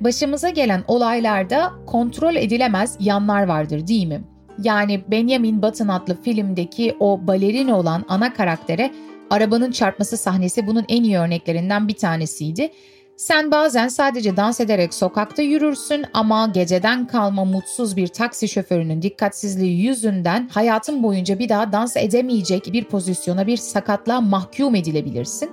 başımıza 0.00 0.50
gelen 0.50 0.84
olaylarda 0.88 1.72
kontrol 1.86 2.36
edilemez 2.36 2.96
yanlar 3.00 3.42
vardır 3.42 3.86
değil 3.86 4.06
mi? 4.06 4.20
Yani 4.62 5.04
Benjamin 5.08 5.62
Button 5.62 5.88
adlı 5.88 6.22
filmdeki 6.22 6.96
o 7.00 7.26
balerin 7.26 7.68
olan 7.68 8.04
ana 8.08 8.34
karaktere 8.34 8.90
arabanın 9.30 9.70
çarpması 9.70 10.16
sahnesi 10.16 10.66
bunun 10.66 10.84
en 10.88 11.02
iyi 11.02 11.18
örneklerinden 11.18 11.88
bir 11.88 11.96
tanesiydi. 11.96 12.70
Sen 13.16 13.50
bazen 13.50 13.88
sadece 13.88 14.36
dans 14.36 14.60
ederek 14.60 14.94
sokakta 14.94 15.42
yürürsün 15.42 16.04
ama 16.14 16.46
geceden 16.54 17.06
kalma 17.06 17.44
mutsuz 17.44 17.96
bir 17.96 18.06
taksi 18.06 18.48
şoförünün 18.48 19.02
dikkatsizliği 19.02 19.86
yüzünden 19.86 20.48
hayatın 20.48 21.02
boyunca 21.02 21.38
bir 21.38 21.48
daha 21.48 21.72
dans 21.72 21.96
edemeyecek 21.96 22.72
bir 22.72 22.84
pozisyona 22.84 23.46
bir 23.46 23.56
sakatlığa 23.56 24.20
mahkum 24.20 24.74
edilebilirsin. 24.74 25.50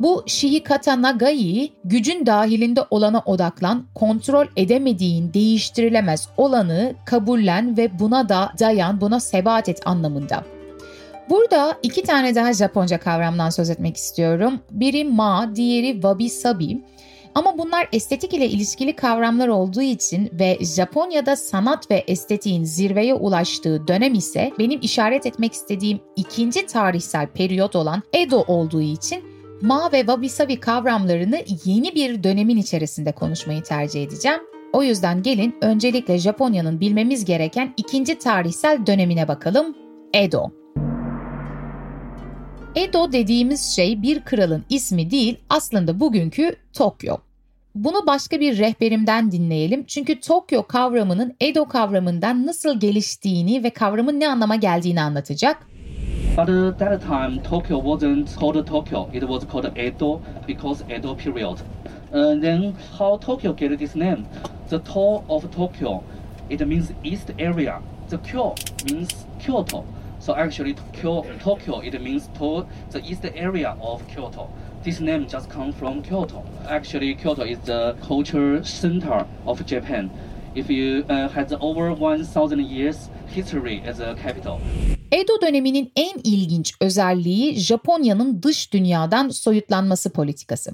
Bu 0.00 0.22
Shihikata 0.26 1.02
Nagai'yi 1.02 1.72
gücün 1.84 2.26
dahilinde 2.26 2.80
olana 2.90 3.22
odaklan, 3.26 3.84
kontrol 3.94 4.46
edemediğin, 4.56 5.34
değiştirilemez 5.34 6.28
olanı 6.36 6.94
kabullen 7.06 7.76
ve 7.76 7.98
buna 7.98 8.28
da 8.28 8.52
dayan, 8.58 9.00
buna 9.00 9.20
sebat 9.20 9.68
et 9.68 9.80
anlamında. 9.84 10.44
Burada 11.30 11.78
iki 11.82 12.02
tane 12.02 12.34
daha 12.34 12.52
Japonca 12.52 12.98
kavramdan 13.00 13.50
söz 13.50 13.70
etmek 13.70 13.96
istiyorum. 13.96 14.60
Biri 14.70 15.04
ma, 15.04 15.50
diğeri 15.54 15.92
wabi 15.92 16.30
sabi. 16.30 16.80
Ama 17.34 17.58
bunlar 17.58 17.88
estetik 17.92 18.34
ile 18.34 18.48
ilişkili 18.48 18.96
kavramlar 18.96 19.48
olduğu 19.48 19.82
için 19.82 20.30
ve 20.32 20.58
Japonya'da 20.60 21.36
sanat 21.36 21.90
ve 21.90 22.04
estetiğin 22.06 22.64
zirveye 22.64 23.14
ulaştığı 23.14 23.88
dönem 23.88 24.14
ise 24.14 24.52
benim 24.58 24.80
işaret 24.82 25.26
etmek 25.26 25.52
istediğim 25.52 26.00
ikinci 26.16 26.66
tarihsel 26.66 27.26
periyot 27.26 27.76
olan 27.76 28.02
Edo 28.12 28.44
olduğu 28.46 28.80
için 28.80 29.37
ma 29.62 29.92
ve 29.92 29.98
wabi 29.98 30.28
sabi 30.28 30.60
kavramlarını 30.60 31.44
yeni 31.64 31.94
bir 31.94 32.22
dönemin 32.22 32.56
içerisinde 32.56 33.12
konuşmayı 33.12 33.62
tercih 33.62 34.02
edeceğim. 34.02 34.40
O 34.72 34.82
yüzden 34.82 35.22
gelin 35.22 35.54
öncelikle 35.62 36.18
Japonya'nın 36.18 36.80
bilmemiz 36.80 37.24
gereken 37.24 37.74
ikinci 37.76 38.18
tarihsel 38.18 38.86
dönemine 38.86 39.28
bakalım. 39.28 39.76
Edo. 40.14 40.50
Edo 42.74 43.12
dediğimiz 43.12 43.62
şey 43.62 44.02
bir 44.02 44.20
kralın 44.20 44.64
ismi 44.70 45.10
değil 45.10 45.38
aslında 45.48 46.00
bugünkü 46.00 46.56
Tokyo. 46.72 47.16
Bunu 47.74 48.06
başka 48.06 48.40
bir 48.40 48.58
rehberimden 48.58 49.32
dinleyelim 49.32 49.84
çünkü 49.84 50.20
Tokyo 50.20 50.62
kavramının 50.62 51.36
Edo 51.40 51.68
kavramından 51.68 52.46
nasıl 52.46 52.80
geliştiğini 52.80 53.64
ve 53.64 53.70
kavramın 53.70 54.20
ne 54.20 54.28
anlama 54.28 54.56
geldiğini 54.56 55.00
anlatacak. 55.00 55.66
But 56.38 56.50
uh, 56.50 56.70
that 56.70 57.02
time, 57.02 57.42
Tokyo 57.42 57.78
wasn't 57.78 58.32
called 58.36 58.64
Tokyo. 58.64 59.10
It 59.12 59.24
was 59.24 59.44
called 59.44 59.76
Edo 59.76 60.22
because 60.46 60.84
Edo 60.88 61.16
period. 61.16 61.60
Uh, 62.12 62.36
then 62.36 62.76
how 62.96 63.16
Tokyo 63.16 63.52
get 63.52 63.76
this 63.76 63.96
name? 63.96 64.24
The 64.68 64.78
To 64.78 65.24
of 65.28 65.50
Tokyo, 65.50 66.04
it 66.48 66.64
means 66.64 66.92
east 67.02 67.32
area. 67.40 67.82
The 68.08 68.18
Kyo 68.18 68.54
means 68.86 69.26
Kyoto. 69.40 69.84
So 70.20 70.36
actually, 70.36 70.76
Kyo, 70.92 71.24
Tokyo, 71.40 71.80
it 71.80 72.00
means 72.00 72.28
to 72.38 72.68
the 72.90 73.00
east 73.04 73.24
area 73.34 73.76
of 73.80 74.06
Kyoto. 74.06 74.48
This 74.84 75.00
name 75.00 75.26
just 75.26 75.50
comes 75.50 75.74
from 75.74 76.04
Kyoto. 76.04 76.44
Actually, 76.68 77.16
Kyoto 77.16 77.42
is 77.42 77.58
the 77.58 77.96
culture 78.06 78.62
center 78.62 79.26
of 79.44 79.66
Japan. 79.66 80.08
If 80.54 80.70
you 80.70 81.04
uh, 81.08 81.30
has 81.30 81.52
over 81.60 81.92
1,000 81.92 82.60
years 82.60 83.10
history 83.26 83.82
as 83.84 83.98
a 83.98 84.14
capital. 84.14 84.60
Edo 85.12 85.40
döneminin 85.42 85.92
en 85.96 86.18
ilginç 86.24 86.74
özelliği 86.80 87.54
Japonya'nın 87.54 88.42
dış 88.42 88.72
dünyadan 88.72 89.28
soyutlanması 89.28 90.10
politikası. 90.10 90.70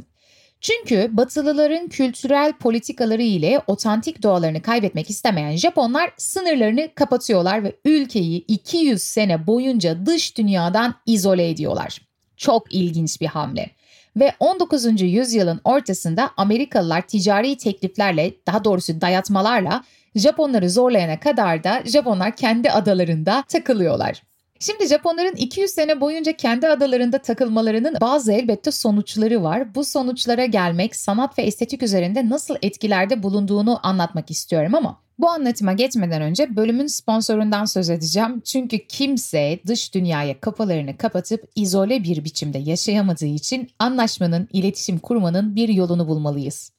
Çünkü 0.61 1.09
Batılıların 1.13 1.89
kültürel 1.89 2.53
politikaları 2.53 3.23
ile 3.23 3.61
otantik 3.67 4.23
doğalarını 4.23 4.63
kaybetmek 4.63 5.11
istemeyen 5.11 5.57
Japonlar 5.57 6.11
sınırlarını 6.17 6.89
kapatıyorlar 6.95 7.65
ve 7.65 7.77
ülkeyi 7.85 8.45
200 8.49 9.03
sene 9.03 9.47
boyunca 9.47 10.07
dış 10.07 10.39
dünyadan 10.39 10.95
izole 11.07 11.51
ediyorlar. 11.51 12.01
Çok 12.37 12.75
ilginç 12.75 13.21
bir 13.21 13.27
hamle. 13.27 13.71
Ve 14.17 14.33
19. 14.41 15.03
yüzyılın 15.03 15.61
ortasında 15.65 16.31
Amerikalılar 16.37 17.07
ticari 17.07 17.57
tekliflerle, 17.57 18.35
daha 18.47 18.65
doğrusu 18.65 19.01
dayatmalarla 19.01 19.85
Japonları 20.15 20.71
zorlayana 20.71 21.21
kadar 21.21 21.65
da 21.65 21.83
Japonlar 21.85 22.37
kendi 22.37 22.71
adalarında 22.71 23.45
takılıyorlar. 23.49 24.23
Şimdi 24.61 24.87
Japonların 24.87 25.37
200 25.37 25.71
sene 25.71 26.01
boyunca 26.01 26.33
kendi 26.33 26.69
adalarında 26.69 27.19
takılmalarının 27.19 27.97
bazı 28.01 28.33
elbette 28.33 28.71
sonuçları 28.71 29.43
var. 29.43 29.75
Bu 29.75 29.85
sonuçlara 29.85 30.45
gelmek 30.45 30.97
sanat 30.97 31.39
ve 31.39 31.43
estetik 31.43 31.83
üzerinde 31.83 32.29
nasıl 32.29 32.57
etkilerde 32.63 33.23
bulunduğunu 33.23 33.81
anlatmak 33.83 34.31
istiyorum 34.31 34.75
ama 34.75 35.01
bu 35.19 35.31
anlatıma 35.31 35.73
geçmeden 35.73 36.23
önce 36.23 36.57
bölümün 36.57 36.87
sponsorundan 36.87 37.65
söz 37.65 37.91
edeceğim. 37.91 38.41
Çünkü 38.41 38.87
kimse 38.87 39.61
dış 39.67 39.95
dünyaya 39.95 40.41
kafalarını 40.41 40.97
kapatıp 40.97 41.45
izole 41.57 42.05
bir 42.05 42.25
biçimde 42.25 42.59
yaşayamadığı 42.59 43.27
için 43.27 43.71
anlaşmanın, 43.79 44.49
iletişim 44.53 44.99
kurmanın 44.99 45.57
bir 45.57 45.69
yolunu 45.69 46.09
bulmalıyız. 46.09 46.71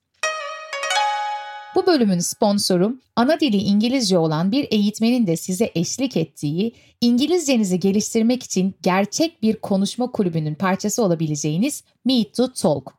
Bu 1.75 1.85
bölümün 1.85 2.19
sponsoru 2.19 2.97
ana 3.15 3.39
dili 3.39 3.57
İngilizce 3.57 4.17
olan 4.17 4.51
bir 4.51 4.67
eğitmenin 4.71 5.27
de 5.27 5.37
size 5.37 5.71
eşlik 5.75 6.17
ettiği, 6.17 6.71
İngilizcenizi 7.01 7.79
geliştirmek 7.79 8.43
için 8.43 8.75
gerçek 8.83 9.41
bir 9.41 9.55
konuşma 9.55 10.11
kulübünün 10.11 10.55
parçası 10.55 11.03
olabileceğiniz 11.03 11.83
Meet 12.05 12.33
to 12.35 12.53
Talk. 12.53 12.93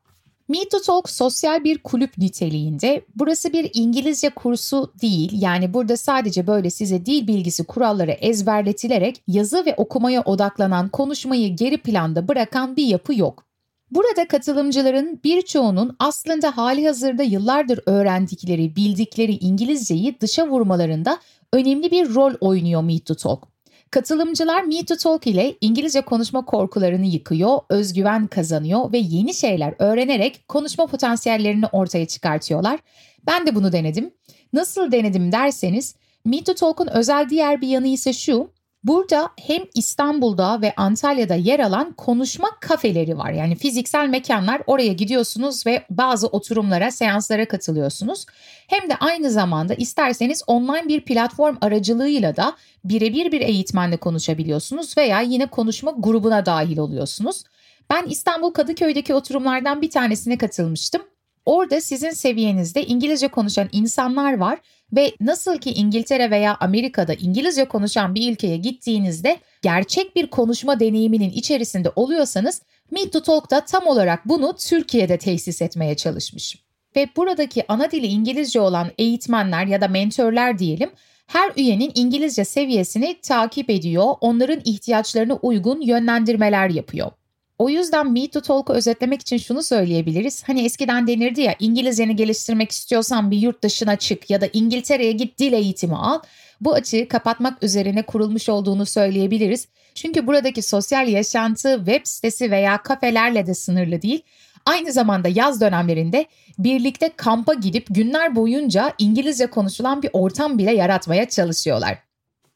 Meet 0.48 0.70
to 0.70 0.80
Talk 0.80 1.10
sosyal 1.10 1.64
bir 1.64 1.78
kulüp 1.78 2.18
niteliğinde. 2.18 3.04
Burası 3.16 3.52
bir 3.52 3.70
İngilizce 3.74 4.30
kursu 4.30 4.92
değil. 5.02 5.42
Yani 5.42 5.74
burada 5.74 5.96
sadece 5.96 6.46
böyle 6.46 6.70
size 6.70 7.06
dil 7.06 7.26
bilgisi 7.26 7.64
kuralları 7.64 8.10
ezberletilerek 8.12 9.22
yazı 9.28 9.66
ve 9.66 9.74
okumaya 9.76 10.22
odaklanan 10.22 10.88
konuşmayı 10.88 11.56
geri 11.56 11.76
planda 11.76 12.28
bırakan 12.28 12.76
bir 12.76 12.86
yapı 12.86 13.14
yok. 13.14 13.46
Burada 13.90 14.28
katılımcıların 14.28 15.20
birçoğunun 15.24 15.96
aslında 15.98 16.56
hali 16.56 16.86
hazırda 16.86 17.22
yıllardır 17.22 17.80
öğrendikleri, 17.86 18.76
bildikleri 18.76 19.32
İngilizceyi 19.32 20.20
dışa 20.20 20.48
vurmalarında 20.48 21.18
önemli 21.52 21.90
bir 21.90 22.14
rol 22.14 22.34
oynuyor 22.40 22.82
Meet 22.82 23.06
to 23.06 23.14
Talk. 23.14 23.48
Katılımcılar 23.90 24.62
Meet 24.62 24.88
to 24.88 24.96
Talk 24.96 25.26
ile 25.26 25.54
İngilizce 25.60 26.00
konuşma 26.00 26.44
korkularını 26.44 27.06
yıkıyor, 27.06 27.58
özgüven 27.68 28.26
kazanıyor 28.26 28.92
ve 28.92 28.98
yeni 28.98 29.34
şeyler 29.34 29.74
öğrenerek 29.78 30.48
konuşma 30.48 30.86
potansiyellerini 30.86 31.66
ortaya 31.66 32.06
çıkartıyorlar. 32.06 32.80
Ben 33.26 33.46
de 33.46 33.54
bunu 33.54 33.72
denedim. 33.72 34.10
Nasıl 34.52 34.92
denedim 34.92 35.32
derseniz 35.32 35.94
Meet 36.24 36.46
to 36.46 36.54
Talk'un 36.54 36.86
özel 36.86 37.30
diğer 37.30 37.60
bir 37.60 37.68
yanı 37.68 37.88
ise 37.88 38.12
şu. 38.12 38.50
Burada 38.86 39.30
hem 39.40 39.62
İstanbul'da 39.74 40.60
ve 40.62 40.74
Antalya'da 40.76 41.34
yer 41.34 41.60
alan 41.60 41.92
konuşma 41.92 42.50
kafeleri 42.60 43.18
var. 43.18 43.30
Yani 43.30 43.56
fiziksel 43.56 44.08
mekanlar 44.08 44.62
oraya 44.66 44.92
gidiyorsunuz 44.92 45.66
ve 45.66 45.84
bazı 45.90 46.26
oturumlara, 46.26 46.90
seanslara 46.90 47.48
katılıyorsunuz. 47.48 48.26
Hem 48.66 48.90
de 48.90 48.96
aynı 48.96 49.30
zamanda 49.30 49.74
isterseniz 49.74 50.42
online 50.46 50.88
bir 50.88 51.00
platform 51.00 51.56
aracılığıyla 51.60 52.36
da 52.36 52.56
birebir 52.84 53.32
bir 53.32 53.40
eğitmenle 53.40 53.96
konuşabiliyorsunuz 53.96 54.98
veya 54.98 55.20
yine 55.20 55.46
konuşma 55.46 55.94
grubuna 55.98 56.46
dahil 56.46 56.78
oluyorsunuz. 56.78 57.44
Ben 57.90 58.06
İstanbul 58.06 58.50
Kadıköy'deki 58.50 59.14
oturumlardan 59.14 59.82
bir 59.82 59.90
tanesine 59.90 60.38
katılmıştım. 60.38 61.02
Orada 61.46 61.80
sizin 61.80 62.10
seviyenizde 62.10 62.86
İngilizce 62.86 63.28
konuşan 63.28 63.68
insanlar 63.72 64.36
var 64.36 64.58
ve 64.92 65.12
nasıl 65.20 65.58
ki 65.58 65.70
İngiltere 65.72 66.30
veya 66.30 66.56
Amerika'da 66.60 67.14
İngilizce 67.14 67.64
konuşan 67.64 68.14
bir 68.14 68.32
ülkeye 68.32 68.56
gittiğinizde 68.56 69.38
gerçek 69.62 70.16
bir 70.16 70.26
konuşma 70.26 70.80
deneyiminin 70.80 71.30
içerisinde 71.30 71.92
oluyorsanız 71.96 72.62
Meet 72.90 73.12
to 73.12 73.22
Talk 73.22 73.50
da 73.50 73.60
tam 73.60 73.86
olarak 73.86 74.28
bunu 74.28 74.56
Türkiye'de 74.56 75.18
tesis 75.18 75.62
etmeye 75.62 75.96
çalışmış. 75.96 76.56
Ve 76.96 77.08
buradaki 77.16 77.64
ana 77.68 77.90
dili 77.90 78.06
İngilizce 78.06 78.60
olan 78.60 78.90
eğitmenler 78.98 79.66
ya 79.66 79.80
da 79.80 79.88
mentörler 79.88 80.58
diyelim 80.58 80.90
her 81.26 81.52
üyenin 81.56 81.92
İngilizce 81.94 82.44
seviyesini 82.44 83.16
takip 83.22 83.70
ediyor, 83.70 84.14
onların 84.20 84.60
ihtiyaçlarına 84.64 85.34
uygun 85.34 85.80
yönlendirmeler 85.80 86.68
yapıyor. 86.68 87.10
O 87.58 87.68
yüzden 87.68 88.12
Meet 88.12 88.32
to 88.32 88.40
Talk'u 88.40 88.72
özetlemek 88.72 89.20
için 89.20 89.36
şunu 89.36 89.62
söyleyebiliriz. 89.62 90.42
Hani 90.46 90.64
eskiden 90.64 91.06
denirdi 91.06 91.40
ya 91.40 91.54
İngilizceni 91.58 92.16
geliştirmek 92.16 92.70
istiyorsan 92.70 93.30
bir 93.30 93.38
yurt 93.38 93.62
dışına 93.62 93.96
çık 93.96 94.30
ya 94.30 94.40
da 94.40 94.48
İngiltere'ye 94.52 95.12
git 95.12 95.38
dil 95.38 95.52
eğitimi 95.52 95.96
al. 95.96 96.20
Bu 96.60 96.74
açığı 96.74 97.08
kapatmak 97.08 97.62
üzerine 97.62 98.02
kurulmuş 98.02 98.48
olduğunu 98.48 98.86
söyleyebiliriz. 98.86 99.68
Çünkü 99.94 100.26
buradaki 100.26 100.62
sosyal 100.62 101.08
yaşantı 101.08 101.76
web 101.76 102.00
sitesi 102.04 102.50
veya 102.50 102.82
kafelerle 102.82 103.46
de 103.46 103.54
sınırlı 103.54 104.02
değil. 104.02 104.22
Aynı 104.66 104.92
zamanda 104.92 105.28
yaz 105.28 105.60
dönemlerinde 105.60 106.26
birlikte 106.58 107.12
kampa 107.16 107.54
gidip 107.54 107.86
günler 107.90 108.36
boyunca 108.36 108.92
İngilizce 108.98 109.46
konuşulan 109.46 110.02
bir 110.02 110.10
ortam 110.12 110.58
bile 110.58 110.72
yaratmaya 110.72 111.28
çalışıyorlar. 111.28 112.05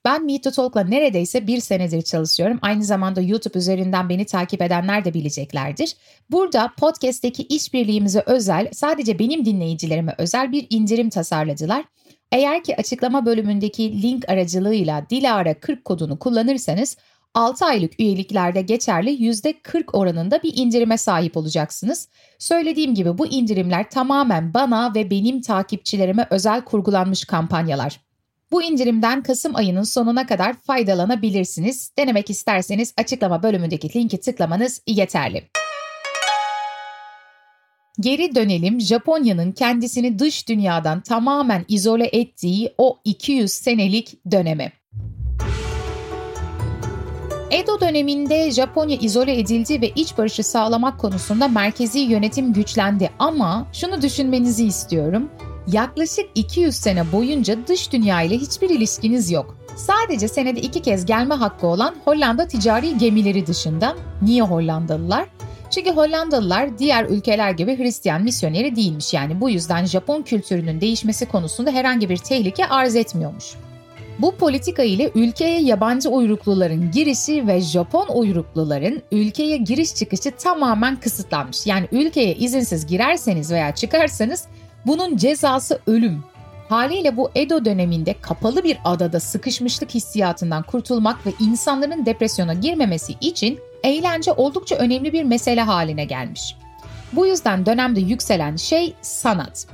Ben 0.04 0.24
Meet 0.24 0.44
to 0.44 0.50
Talk'la 0.50 0.84
neredeyse 0.84 1.46
bir 1.46 1.60
senedir 1.60 2.02
çalışıyorum. 2.02 2.58
Aynı 2.62 2.84
zamanda 2.84 3.20
YouTube 3.20 3.58
üzerinden 3.58 4.08
beni 4.08 4.24
takip 4.24 4.62
edenler 4.62 5.04
de 5.04 5.14
bileceklerdir. 5.14 5.96
Burada 6.30 6.72
podcast'teki 6.78 7.42
işbirliğimize 7.42 8.22
özel, 8.26 8.68
sadece 8.72 9.18
benim 9.18 9.44
dinleyicilerime 9.44 10.14
özel 10.18 10.52
bir 10.52 10.66
indirim 10.70 11.10
tasarladılar. 11.10 11.84
Eğer 12.32 12.64
ki 12.64 12.76
açıklama 12.76 13.26
bölümündeki 13.26 14.02
link 14.02 14.28
aracılığıyla 14.28 15.06
Dilara 15.10 15.54
40 15.54 15.84
kodunu 15.84 16.18
kullanırsanız 16.18 16.96
6 17.34 17.64
aylık 17.64 18.00
üyeliklerde 18.00 18.62
geçerli 18.62 19.10
%40 19.10 19.84
oranında 19.92 20.42
bir 20.42 20.52
indirime 20.56 20.98
sahip 20.98 21.36
olacaksınız. 21.36 22.08
Söylediğim 22.38 22.94
gibi 22.94 23.18
bu 23.18 23.26
indirimler 23.26 23.90
tamamen 23.90 24.54
bana 24.54 24.94
ve 24.94 25.10
benim 25.10 25.40
takipçilerime 25.40 26.26
özel 26.30 26.60
kurgulanmış 26.64 27.24
kampanyalar. 27.24 28.09
Bu 28.52 28.62
indirimden 28.62 29.22
Kasım 29.22 29.56
ayının 29.56 29.82
sonuna 29.82 30.26
kadar 30.26 30.54
faydalanabilirsiniz. 30.54 31.92
Denemek 31.98 32.30
isterseniz 32.30 32.94
açıklama 32.96 33.42
bölümündeki 33.42 33.98
linki 33.98 34.20
tıklamanız 34.20 34.82
yeterli. 34.86 35.50
Geri 38.00 38.34
dönelim 38.34 38.80
Japonya'nın 38.80 39.52
kendisini 39.52 40.18
dış 40.18 40.48
dünyadan 40.48 41.00
tamamen 41.00 41.64
izole 41.68 42.06
ettiği 42.12 42.74
o 42.78 42.98
200 43.04 43.52
senelik 43.52 44.18
döneme. 44.30 44.72
Edo 47.50 47.80
döneminde 47.80 48.50
Japonya 48.50 48.96
izole 48.96 49.38
edildi 49.38 49.80
ve 49.80 49.88
iç 49.88 50.18
barışı 50.18 50.42
sağlamak 50.42 51.00
konusunda 51.00 51.48
merkezi 51.48 51.98
yönetim 51.98 52.52
güçlendi 52.52 53.10
ama 53.18 53.66
şunu 53.72 54.02
düşünmenizi 54.02 54.66
istiyorum. 54.66 55.30
Yaklaşık 55.66 56.26
200 56.34 56.76
sene 56.76 57.12
boyunca 57.12 57.66
dış 57.66 57.92
dünya 57.92 58.22
ile 58.22 58.38
hiçbir 58.38 58.70
ilişkiniz 58.70 59.30
yok. 59.30 59.56
Sadece 59.76 60.28
senede 60.28 60.60
iki 60.60 60.82
kez 60.82 61.06
gelme 61.06 61.34
hakkı 61.34 61.66
olan 61.66 61.94
Hollanda 62.04 62.48
ticari 62.48 62.98
gemileri 62.98 63.46
dışında. 63.46 63.96
Niye 64.22 64.42
Hollandalılar? 64.42 65.26
Çünkü 65.70 65.90
Hollandalılar 65.90 66.78
diğer 66.78 67.04
ülkeler 67.04 67.50
gibi 67.50 67.78
Hristiyan 67.78 68.22
misyoneri 68.22 68.76
değilmiş 68.76 69.14
yani 69.14 69.40
bu 69.40 69.50
yüzden 69.50 69.84
Japon 69.84 70.22
kültürünün 70.22 70.80
değişmesi 70.80 71.26
konusunda 71.26 71.70
herhangi 71.70 72.08
bir 72.08 72.16
tehlike 72.16 72.66
arz 72.66 72.96
etmiyormuş. 72.96 73.44
Bu 74.18 74.36
politika 74.36 74.82
ile 74.82 75.10
ülkeye 75.14 75.60
yabancı 75.60 76.08
uyrukluların 76.08 76.90
girişi 76.90 77.46
ve 77.46 77.60
Japon 77.60 78.06
uyrukluların 78.14 79.02
ülkeye 79.12 79.56
giriş 79.56 79.94
çıkışı 79.94 80.30
tamamen 80.30 81.00
kısıtlanmış. 81.00 81.66
Yani 81.66 81.88
ülkeye 81.92 82.34
izinsiz 82.34 82.86
girerseniz 82.86 83.52
veya 83.52 83.74
çıkarsanız 83.74 84.44
bunun 84.86 85.16
cezası 85.16 85.80
ölüm. 85.86 86.24
Haliyle 86.68 87.16
bu 87.16 87.30
Edo 87.34 87.64
döneminde 87.64 88.14
kapalı 88.20 88.64
bir 88.64 88.78
adada 88.84 89.20
sıkışmışlık 89.20 89.90
hissiyatından 89.90 90.62
kurtulmak 90.62 91.26
ve 91.26 91.32
insanların 91.40 92.06
depresyona 92.06 92.54
girmemesi 92.54 93.12
için 93.20 93.60
eğlence 93.84 94.32
oldukça 94.32 94.76
önemli 94.76 95.12
bir 95.12 95.24
mesele 95.24 95.62
haline 95.62 96.04
gelmiş. 96.04 96.56
Bu 97.12 97.26
yüzden 97.26 97.66
dönemde 97.66 98.00
yükselen 98.00 98.56
şey 98.56 98.94
sanat. 99.02 99.66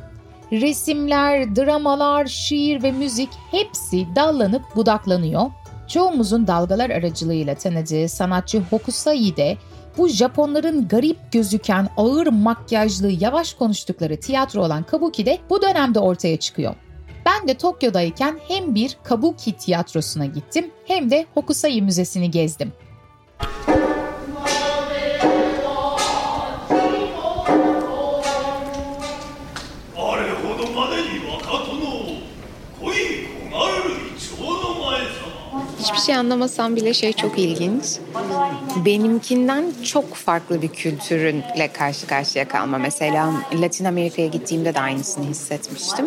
Resimler, 0.52 1.56
dramalar, 1.56 2.26
şiir 2.26 2.82
ve 2.82 2.92
müzik 2.92 3.30
hepsi 3.50 4.06
dallanıp 4.16 4.76
budaklanıyor. 4.76 5.50
Çoğumuzun 5.88 6.46
dalgalar 6.46 6.90
aracılığıyla 6.90 7.54
tanıdığı 7.54 8.08
sanatçı 8.08 8.62
Hokusai 8.70 9.36
de 9.36 9.56
bu 9.96 10.08
Japonların 10.08 10.88
garip 10.88 11.32
gözüken 11.32 11.88
ağır 11.96 12.26
makyajlı 12.26 13.10
yavaş 13.10 13.54
konuştukları 13.54 14.20
tiyatro 14.20 14.64
olan 14.64 14.82
Kabuki 14.82 15.26
de 15.26 15.38
bu 15.50 15.62
dönemde 15.62 15.98
ortaya 15.98 16.36
çıkıyor. 16.36 16.74
Ben 17.26 17.48
de 17.48 17.54
Tokyo'dayken 17.54 18.38
hem 18.48 18.74
bir 18.74 18.96
Kabuki 19.04 19.52
tiyatrosuna 19.52 20.26
gittim 20.26 20.70
hem 20.84 21.10
de 21.10 21.26
Hokusai 21.34 21.82
Müzesi'ni 21.82 22.30
gezdim. 22.30 22.72
Hiçbir 35.80 35.98
şey 35.98 36.16
anlamasam 36.16 36.76
bile 36.76 36.94
şey 36.94 37.12
çok 37.12 37.38
ilginç. 37.38 37.84
Benimkinden 38.84 39.64
çok 39.84 40.14
farklı 40.14 40.62
bir 40.62 40.68
kültürünle 40.68 41.72
karşı 41.72 42.06
karşıya 42.06 42.48
kalma. 42.48 42.78
Mesela 42.78 43.32
Latin 43.60 43.84
Amerika'ya 43.84 44.28
gittiğimde 44.28 44.74
de 44.74 44.80
aynısını 44.80 45.24
hissetmiştim. 45.24 46.06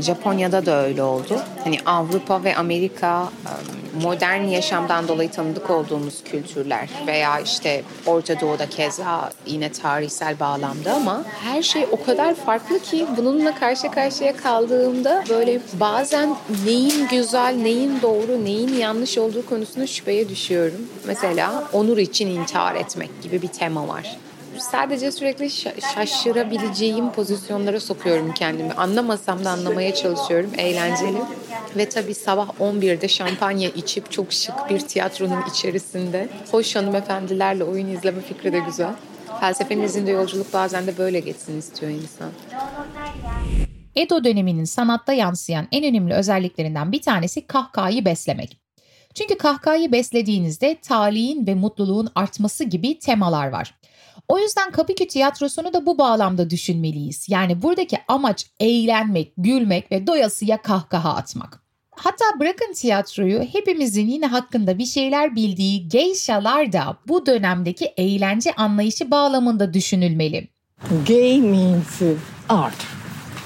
Japonya'da 0.00 0.66
da 0.66 0.84
öyle 0.84 1.02
oldu. 1.02 1.40
Hani 1.64 1.78
Avrupa 1.86 2.44
ve 2.44 2.56
Amerika 2.56 3.28
modern 4.02 4.42
yaşamdan 4.42 5.08
dolayı 5.08 5.30
tanıdık 5.30 5.70
olduğumuz 5.70 6.24
kültürler 6.24 6.88
veya 7.06 7.40
işte 7.40 7.82
Orta 8.06 8.40
Doğu'da 8.40 8.68
keza 8.68 9.30
yine 9.46 9.72
tarihsel 9.72 10.40
bağlamda 10.40 10.94
ama 10.94 11.24
her 11.44 11.62
şey 11.62 11.86
o 11.92 12.04
kadar 12.04 12.34
farklı 12.34 12.78
ki 12.78 13.06
bununla 13.16 13.54
karşı 13.54 13.90
karşıya 13.90 14.36
kaldığımda 14.36 15.24
böyle 15.28 15.60
bazen 15.80 16.36
neyin 16.64 17.08
güzel, 17.10 17.56
neyin 17.56 18.02
doğru, 18.02 18.44
neyin 18.44 18.76
yanlış 18.76 19.18
olduğu 19.18 19.46
konusunda 19.46 19.86
şüpheye 19.86 20.28
düşüyorum. 20.28 20.88
Mesela 21.06 21.55
onur 21.72 21.98
için 21.98 22.26
intihar 22.26 22.74
etmek 22.74 23.22
gibi 23.22 23.42
bir 23.42 23.48
tema 23.48 23.88
var 23.88 24.16
sadece 24.60 25.12
sürekli 25.12 25.50
şaşırabileceğim 25.94 27.12
pozisyonlara 27.12 27.80
sokuyorum 27.80 28.34
kendimi. 28.34 28.72
Anlamasam 28.72 29.44
da 29.44 29.50
anlamaya 29.50 29.94
çalışıyorum. 29.94 30.50
Eğlenceli. 30.58 31.18
Ve 31.76 31.88
tabii 31.88 32.14
sabah 32.14 32.48
11'de 32.60 33.08
şampanya 33.08 33.68
içip 33.68 34.12
çok 34.12 34.32
şık 34.32 34.54
bir 34.70 34.80
tiyatronun 34.80 35.42
içerisinde 35.50 36.28
hoş 36.50 36.76
hanımefendilerle 36.76 37.64
oyun 37.64 37.88
izleme 37.88 38.20
fikri 38.20 38.52
de 38.52 38.58
güzel. 38.58 38.92
Felsefenin 39.40 39.82
izinde 39.82 40.10
yolculuk 40.10 40.52
bazen 40.52 40.86
de 40.86 40.98
böyle 40.98 41.20
geçsin 41.20 41.58
istiyor 41.58 41.92
insan. 41.92 42.30
Edo 43.96 44.24
döneminin 44.24 44.64
sanatta 44.64 45.12
yansıyan 45.12 45.68
en 45.72 45.84
önemli 45.84 46.14
özelliklerinden 46.14 46.92
bir 46.92 47.02
tanesi 47.02 47.46
kahkahayı 47.46 48.04
beslemek. 48.04 48.65
Çünkü 49.16 49.38
kahkahayı 49.38 49.92
beslediğinizde 49.92 50.76
talihin 50.82 51.46
ve 51.46 51.54
mutluluğun 51.54 52.08
artması 52.14 52.64
gibi 52.64 52.98
temalar 52.98 53.48
var. 53.48 53.74
O 54.28 54.38
yüzden 54.38 54.70
Kabuki 54.70 55.08
tiyatrosunu 55.08 55.72
da 55.72 55.86
bu 55.86 55.98
bağlamda 55.98 56.50
düşünmeliyiz. 56.50 57.26
Yani 57.28 57.62
buradaki 57.62 57.98
amaç 58.08 58.46
eğlenmek, 58.60 59.32
gülmek 59.36 59.92
ve 59.92 60.06
doyasıya 60.06 60.62
kahkaha 60.62 61.14
atmak. 61.14 61.62
Hatta 61.90 62.24
bırakın 62.40 62.72
tiyatroyu 62.72 63.40
hepimizin 63.52 64.06
yine 64.06 64.26
hakkında 64.26 64.78
bir 64.78 64.86
şeyler 64.86 65.36
bildiği 65.36 65.88
geishalar 65.88 66.72
da 66.72 66.96
bu 67.08 67.26
dönemdeki 67.26 67.84
eğlence 67.84 68.52
anlayışı 68.52 69.10
bağlamında 69.10 69.74
düşünülmeli. 69.74 70.48
Gay 71.08 71.40
means 71.40 72.02
art 72.48 72.86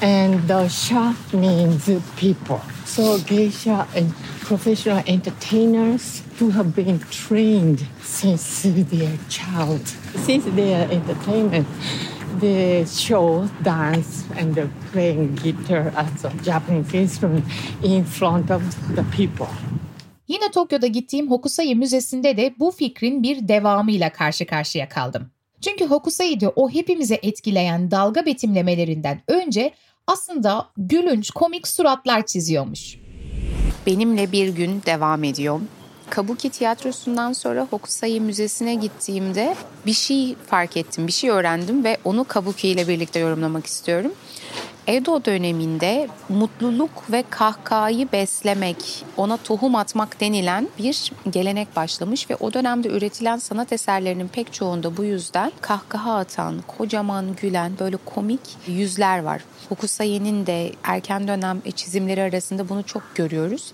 and 0.02 0.48
the 0.48 0.68
sha 0.68 1.14
means 1.32 1.86
people. 2.20 2.79
So 2.90 3.18
geisha 3.18 3.86
and 3.94 4.12
professional 4.40 5.02
entertainers 5.06 6.22
who 6.40 6.50
have 6.50 6.74
been 6.74 6.98
trained 7.10 7.86
since 8.02 8.62
their 8.62 9.16
child, 9.28 9.86
since 10.26 10.44
their 10.56 10.90
entertainment 10.90 11.68
the 12.40 12.84
show, 12.86 13.48
dance, 13.62 14.24
and 14.36 14.54
the 14.56 14.68
playing 14.92 15.36
guitar 15.36 15.92
as 15.96 16.24
a 16.24 16.32
Japanese 16.44 16.92
instrument 16.94 17.44
in 17.82 18.04
front 18.04 18.50
of 18.50 18.62
the 18.96 19.04
people. 19.16 19.48
Yine 20.28 20.50
Tokyo'da 20.50 20.86
gittiğim 20.86 21.30
Hokusai 21.30 21.74
Müzesi'nde 21.74 22.36
de 22.36 22.54
bu 22.58 22.70
fikrin 22.70 23.22
bir 23.22 23.48
devamıyla 23.48 24.12
karşı 24.12 24.46
karşıya 24.46 24.88
kaldım. 24.88 25.30
Çünkü 25.60 25.86
Hokusai'de 25.86 26.48
o 26.48 26.70
hepimize 26.70 27.18
etkileyen 27.22 27.90
dalga 27.90 28.26
betimlemelerinden 28.26 29.22
önce 29.28 29.72
aslında 30.06 30.68
gülünç 30.76 31.30
komik 31.30 31.68
suratlar 31.68 32.26
çiziyormuş. 32.26 32.96
Benimle 33.86 34.32
bir 34.32 34.48
gün 34.48 34.82
devam 34.86 35.24
ediyor. 35.24 35.60
Kabuki 36.10 36.50
tiyatrosundan 36.50 37.32
sonra 37.32 37.66
Hokusai 37.70 38.20
Müzesi'ne 38.20 38.74
gittiğimde 38.74 39.56
bir 39.86 39.92
şey 39.92 40.34
fark 40.46 40.76
ettim, 40.76 41.06
bir 41.06 41.12
şey 41.12 41.30
öğrendim 41.30 41.84
ve 41.84 41.96
onu 42.04 42.24
Kabuki 42.24 42.68
ile 42.68 42.88
birlikte 42.88 43.18
yorumlamak 43.18 43.66
istiyorum. 43.66 44.12
Edo 44.90 45.24
döneminde 45.24 46.08
mutluluk 46.28 47.12
ve 47.12 47.24
kahkahayı 47.30 48.12
beslemek, 48.12 49.04
ona 49.16 49.36
tohum 49.36 49.74
atmak 49.74 50.20
denilen 50.20 50.68
bir 50.78 51.12
gelenek 51.30 51.76
başlamış 51.76 52.30
ve 52.30 52.36
o 52.36 52.52
dönemde 52.52 52.88
üretilen 52.88 53.36
sanat 53.36 53.72
eserlerinin 53.72 54.28
pek 54.28 54.52
çoğunda 54.52 54.96
bu 54.96 55.04
yüzden 55.04 55.52
kahkaha 55.60 56.16
atan, 56.16 56.62
kocaman 56.66 57.36
gülen 57.42 57.72
böyle 57.80 57.96
komik 58.04 58.40
yüzler 58.66 59.22
var. 59.22 59.44
Hokusai'nin 59.68 60.46
de 60.46 60.72
erken 60.82 61.28
dönem 61.28 61.60
çizimleri 61.74 62.22
arasında 62.22 62.68
bunu 62.68 62.82
çok 62.82 63.02
görüyoruz. 63.14 63.72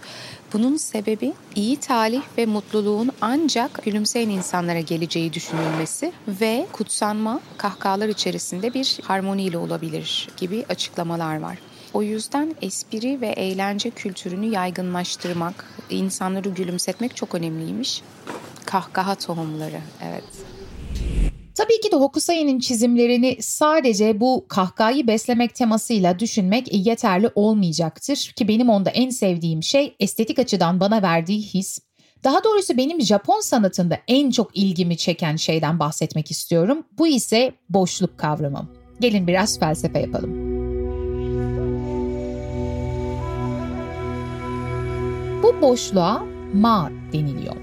Bunun 0.56 0.76
sebebi 0.76 1.32
iyi 1.54 1.76
talih 1.76 2.22
ve 2.38 2.46
mutluluğun 2.46 3.10
ancak 3.20 3.84
gülümseyen 3.84 4.28
insanlara 4.28 4.80
geleceği 4.80 5.32
düşünülmesi 5.32 6.12
ve 6.28 6.66
kutsanma 6.72 7.40
kahkahalar 7.56 8.08
içerisinde 8.08 8.74
bir 8.74 8.98
harmoniyle 9.02 9.58
olabilir 9.58 10.28
gibi 10.36 10.64
açıklamalar 10.68 11.40
var. 11.40 11.58
O 11.94 12.02
yüzden 12.02 12.54
espri 12.62 13.20
ve 13.20 13.26
eğlence 13.26 13.90
kültürünü 13.90 14.46
yaygınlaştırmak, 14.46 15.64
insanları 15.90 16.48
gülümsetmek 16.48 17.16
çok 17.16 17.34
önemliymiş. 17.34 18.02
Kahkaha 18.66 19.14
tohumları, 19.14 19.80
evet. 20.04 20.24
Tabii 21.56 21.80
ki 21.80 21.92
de 21.92 21.96
Hokusai'nin 21.96 22.58
çizimlerini 22.58 23.36
sadece 23.40 24.20
bu 24.20 24.46
kahkahayı 24.48 25.06
beslemek 25.06 25.54
temasıyla 25.54 26.18
düşünmek 26.18 26.86
yeterli 26.86 27.30
olmayacaktır 27.34 28.32
ki 28.36 28.48
benim 28.48 28.68
onda 28.68 28.90
en 28.90 29.10
sevdiğim 29.10 29.62
şey 29.62 29.96
estetik 30.00 30.38
açıdan 30.38 30.80
bana 30.80 31.02
verdiği 31.02 31.42
his. 31.42 31.78
Daha 32.24 32.44
doğrusu 32.44 32.76
benim 32.76 33.00
Japon 33.00 33.40
sanatında 33.40 33.98
en 34.08 34.30
çok 34.30 34.56
ilgimi 34.56 34.96
çeken 34.96 35.36
şeyden 35.36 35.78
bahsetmek 35.78 36.30
istiyorum. 36.30 36.86
Bu 36.98 37.06
ise 37.06 37.52
boşluk 37.68 38.18
kavramı. 38.18 38.68
Gelin 39.00 39.26
biraz 39.26 39.58
felsefe 39.58 39.98
yapalım. 39.98 40.56
Bu 45.42 45.60
boşluğa 45.62 46.24
ma 46.54 46.90
deniliyor. 47.12 47.56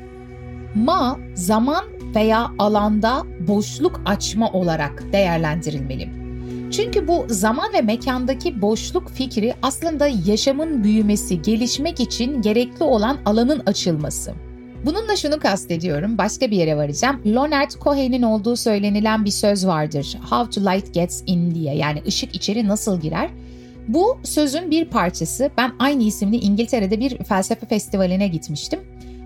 Ma 0.75 1.19
zaman 1.35 1.85
veya 2.15 2.51
alanda 2.59 3.23
boşluk 3.47 4.01
açma 4.05 4.51
olarak 4.51 5.03
değerlendirilmeli. 5.13 6.09
Çünkü 6.71 7.07
bu 7.07 7.25
zaman 7.29 7.73
ve 7.73 7.81
mekandaki 7.81 8.61
boşluk 8.61 9.09
fikri 9.09 9.53
aslında 9.61 10.07
yaşamın 10.25 10.83
büyümesi, 10.83 11.41
gelişmek 11.41 11.99
için 11.99 12.41
gerekli 12.41 12.83
olan 12.83 13.17
alanın 13.25 13.61
açılması. 13.65 14.33
Bununla 14.85 15.15
şunu 15.15 15.39
kastediyorum, 15.39 16.17
başka 16.17 16.51
bir 16.51 16.57
yere 16.57 16.77
varacağım. 16.77 17.21
Leonard 17.25 17.71
Cohen'in 17.71 18.21
olduğu 18.21 18.55
söylenilen 18.55 19.25
bir 19.25 19.31
söz 19.31 19.67
vardır. 19.67 20.17
How 20.29 20.61
to 20.61 20.71
light 20.71 20.93
gets 20.93 21.23
in 21.25 21.55
diye 21.55 21.75
yani 21.75 22.01
ışık 22.07 22.35
içeri 22.35 22.67
nasıl 22.67 23.01
girer? 23.01 23.29
Bu 23.87 24.17
sözün 24.23 24.71
bir 24.71 24.85
parçası. 24.85 25.51
Ben 25.57 25.71
aynı 25.79 26.03
isimli 26.03 26.37
İngiltere'de 26.37 26.99
bir 26.99 27.23
felsefe 27.23 27.65
festivaline 27.65 28.27
gitmiştim. 28.27 28.79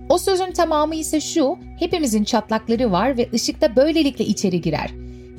O 0.09 0.17
sözün 0.17 0.51
tamamı 0.51 0.95
ise 0.95 1.21
şu, 1.21 1.57
hepimizin 1.79 2.23
çatlakları 2.23 2.91
var 2.91 3.17
ve 3.17 3.29
ışık 3.33 3.61
da 3.61 3.75
böylelikle 3.75 4.25
içeri 4.25 4.61
girer. 4.61 4.89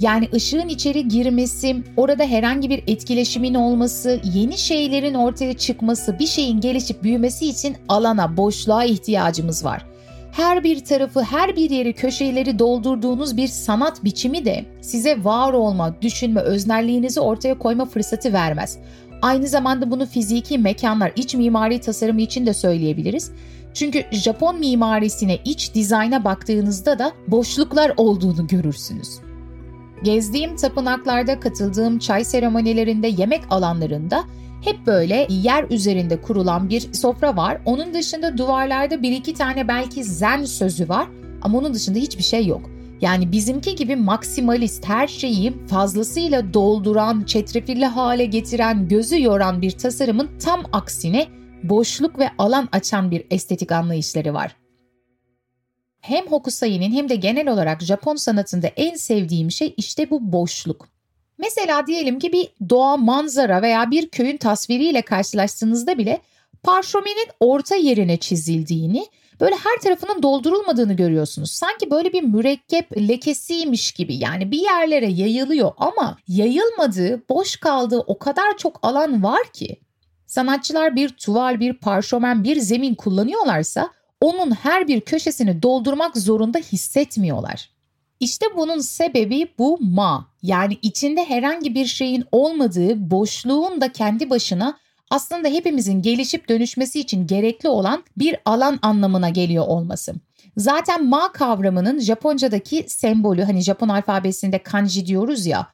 Yani 0.01 0.29
ışığın 0.35 0.69
içeri 0.69 1.09
girmesi, 1.09 1.77
orada 1.97 2.25
herhangi 2.25 2.71
bir 2.71 2.83
etkileşimin 2.87 3.55
olması, 3.55 4.21
yeni 4.35 4.59
şeylerin 4.59 5.15
ortaya 5.15 5.55
çıkması, 5.55 6.19
bir 6.19 6.27
şeyin 6.27 6.61
gelişip 6.61 7.03
büyümesi 7.03 7.47
için 7.49 7.77
alana, 7.89 8.37
boşluğa 8.37 8.85
ihtiyacımız 8.85 9.65
var. 9.65 9.87
Her 10.33 10.65
bir 10.65 10.85
tarafı, 10.85 11.23
her 11.23 11.57
bir 11.57 11.71
yeri, 11.71 11.93
köşeleri 11.93 12.59
doldurduğunuz 12.59 13.37
bir 13.37 13.49
sanat 13.49 14.05
biçimi 14.05 14.45
de 14.45 14.65
size 14.81 15.25
var 15.25 15.53
olma, 15.53 16.03
düşünme, 16.03 16.41
öznelliğinizi 16.41 17.21
ortaya 17.21 17.59
koyma 17.59 17.85
fırsatı 17.85 18.33
vermez. 18.33 18.79
Aynı 19.23 19.49
zamanda 19.49 19.91
bunu 19.91 20.07
fiziki 20.07 20.59
mekanlar, 20.59 21.13
iç 21.17 21.35
mimari 21.35 21.81
tasarımı 21.81 22.21
için 22.21 22.47
de 22.47 22.55
söyleyebiliriz. 22.55 23.31
Çünkü 23.75 24.05
Japon 24.13 24.59
mimarisine, 24.59 25.39
iç 25.45 25.75
dizayna 25.75 26.25
baktığınızda 26.25 26.99
da 26.99 27.13
boşluklar 27.29 27.93
olduğunu 27.97 28.47
görürsünüz. 28.47 29.09
Gezdiğim 30.03 30.57
tapınaklarda, 30.57 31.41
katıldığım 31.41 31.99
çay 31.99 32.25
seremonilerinde, 32.25 33.09
yemek 33.09 33.43
alanlarında 33.51 34.25
hep 34.65 34.87
böyle 34.87 35.27
yer 35.31 35.67
üzerinde 35.71 36.21
kurulan 36.23 36.69
bir 36.69 36.93
sofra 36.93 37.37
var. 37.37 37.61
Onun 37.65 37.95
dışında 37.95 38.39
duvarlarda 38.39 39.03
bir 39.03 39.13
iki 39.13 39.35
tane 39.35 39.69
belki 39.69 40.05
zen 40.05 40.45
sözü 40.45 40.89
var 40.89 41.09
ama 41.43 41.59
onun 41.59 41.75
dışında 41.75 41.99
hiçbir 41.99 42.23
şey 42.23 42.47
yok. 42.47 42.71
Yani 43.01 43.33
bizimki 43.33 43.75
gibi 43.75 43.97
maksimalist 43.97 44.85
her 44.89 45.09
şeyi 45.09 45.67
fazlasıyla 45.67 46.55
dolduran, 46.55 47.25
çetrefilli 47.25 47.87
hale 47.87 48.25
getiren, 48.25 48.89
gözü 48.89 49.23
yoran 49.23 49.63
bir 49.63 49.71
tasarımın 49.71 50.31
tam 50.39 50.63
aksine 50.73 51.27
boşluk 51.63 52.19
ve 52.19 52.31
alan 52.39 52.69
açan 52.73 53.11
bir 53.11 53.27
estetik 53.31 53.73
anlayışları 53.73 54.35
var. 54.35 54.57
Hem 56.01 56.27
Hokusai'nin 56.27 56.93
hem 56.93 57.09
de 57.09 57.17
genel 57.17 57.49
olarak 57.49 57.83
Japon 57.83 58.17
sanatında 58.17 58.67
en 58.67 58.95
sevdiğim 58.95 59.51
şey 59.51 59.75
işte 59.77 60.11
bu 60.11 60.33
boşluk. 60.33 60.89
Mesela 61.39 61.87
diyelim 61.87 62.19
ki 62.19 62.33
bir 62.33 62.49
doğa 62.71 62.97
manzara 62.97 63.63
veya 63.63 63.91
bir 63.91 64.09
köyün 64.09 64.37
tasviriyle 64.37 65.03
karşılaştığınızda 65.03 65.99
bile 65.99 66.21
parşömenin 66.63 67.29
orta 67.41 67.75
yerine 67.75 68.17
çizildiğini, 68.17 69.07
böyle 69.41 69.55
her 69.55 69.81
tarafının 69.83 70.23
doldurulmadığını 70.23 70.93
görüyorsunuz. 70.93 71.51
Sanki 71.51 71.91
böyle 71.91 72.13
bir 72.13 72.23
mürekkep 72.23 72.97
lekesiymiş 72.97 73.93
gibi 73.93 74.15
yani 74.15 74.51
bir 74.51 74.61
yerlere 74.61 75.11
yayılıyor 75.11 75.73
ama 75.77 76.17
yayılmadığı, 76.29 77.23
boş 77.29 77.57
kaldığı 77.57 77.99
o 77.99 78.19
kadar 78.19 78.57
çok 78.57 78.79
alan 78.83 79.23
var 79.23 79.53
ki 79.53 79.77
Sanatçılar 80.29 80.97
bir 80.97 81.09
tuval, 81.09 81.61
bir 81.61 81.73
parşömen, 81.73 82.45
bir 82.45 82.57
zemin 82.57 82.95
kullanıyorlarsa 82.95 83.91
onun 84.21 84.51
her 84.51 84.89
bir 84.89 85.01
köşesini 85.01 85.63
doldurmak 85.63 86.17
zorunda 86.17 86.59
hissetmiyorlar. 86.59 87.71
İşte 88.21 88.47
bunun 88.57 88.79
sebebi 88.79 89.55
bu 89.59 89.79
ma 89.81 90.29
yani 90.43 90.79
içinde 90.83 91.25
herhangi 91.25 91.75
bir 91.75 91.87
şeyin 91.87 92.25
olmadığı 92.33 93.11
boşluğun 93.11 93.81
da 93.81 93.93
kendi 93.93 94.31
başına 94.31 94.79
aslında 95.11 95.49
hepimizin 95.49 96.03
gelişip 96.03 96.49
dönüşmesi 96.49 97.01
için 97.01 97.27
gerekli 97.27 97.69
olan 97.69 98.05
bir 98.17 98.37
alan 98.45 98.79
anlamına 98.83 99.29
geliyor 99.29 99.67
olması. 99.67 100.15
Zaten 100.57 101.07
ma 101.07 101.33
kavramının 101.33 102.01
Japonca'daki 102.01 102.85
sembolü 102.89 103.43
hani 103.43 103.61
Japon 103.61 103.89
alfabesinde 103.89 104.63
kanji 104.63 105.07
diyoruz 105.07 105.47
ya 105.47 105.67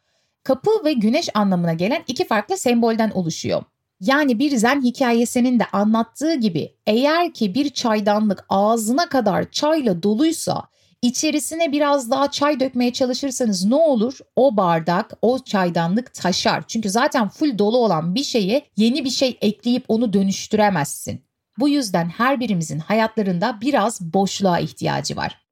kapı 0.44 0.70
ve 0.84 0.92
güneş 0.92 1.28
anlamına 1.34 1.72
gelen 1.72 2.02
iki 2.06 2.26
farklı 2.26 2.56
sembolden 2.56 3.10
oluşuyor. 3.10 3.62
Yani 4.00 4.38
bir 4.38 4.56
zen 4.56 4.82
hikayesinin 4.82 5.60
de 5.60 5.64
anlattığı 5.72 6.34
gibi 6.34 6.74
eğer 6.86 7.32
ki 7.32 7.54
bir 7.54 7.70
çaydanlık 7.70 8.44
ağzına 8.48 9.08
kadar 9.08 9.50
çayla 9.50 10.02
doluysa 10.02 10.62
içerisine 11.04 11.72
biraz 11.72 12.10
daha 12.10 12.30
çay 12.30 12.60
dökmeye 12.60 12.92
çalışırsanız 12.92 13.64
ne 13.64 13.74
olur? 13.74 14.18
O 14.36 14.56
bardak, 14.56 15.12
o 15.22 15.38
çaydanlık 15.38 16.14
taşar. 16.14 16.64
Çünkü 16.68 16.90
zaten 16.90 17.28
full 17.28 17.58
dolu 17.58 17.78
olan 17.78 18.14
bir 18.14 18.24
şeye 18.24 18.66
yeni 18.76 19.04
bir 19.04 19.10
şey 19.10 19.38
ekleyip 19.40 19.84
onu 19.88 20.12
dönüştüremezsin. 20.12 21.24
Bu 21.58 21.68
yüzden 21.68 22.08
her 22.08 22.40
birimizin 22.40 22.78
hayatlarında 22.78 23.58
biraz 23.60 24.00
boşluğa 24.00 24.58
ihtiyacı 24.58 25.16
var. 25.16 25.43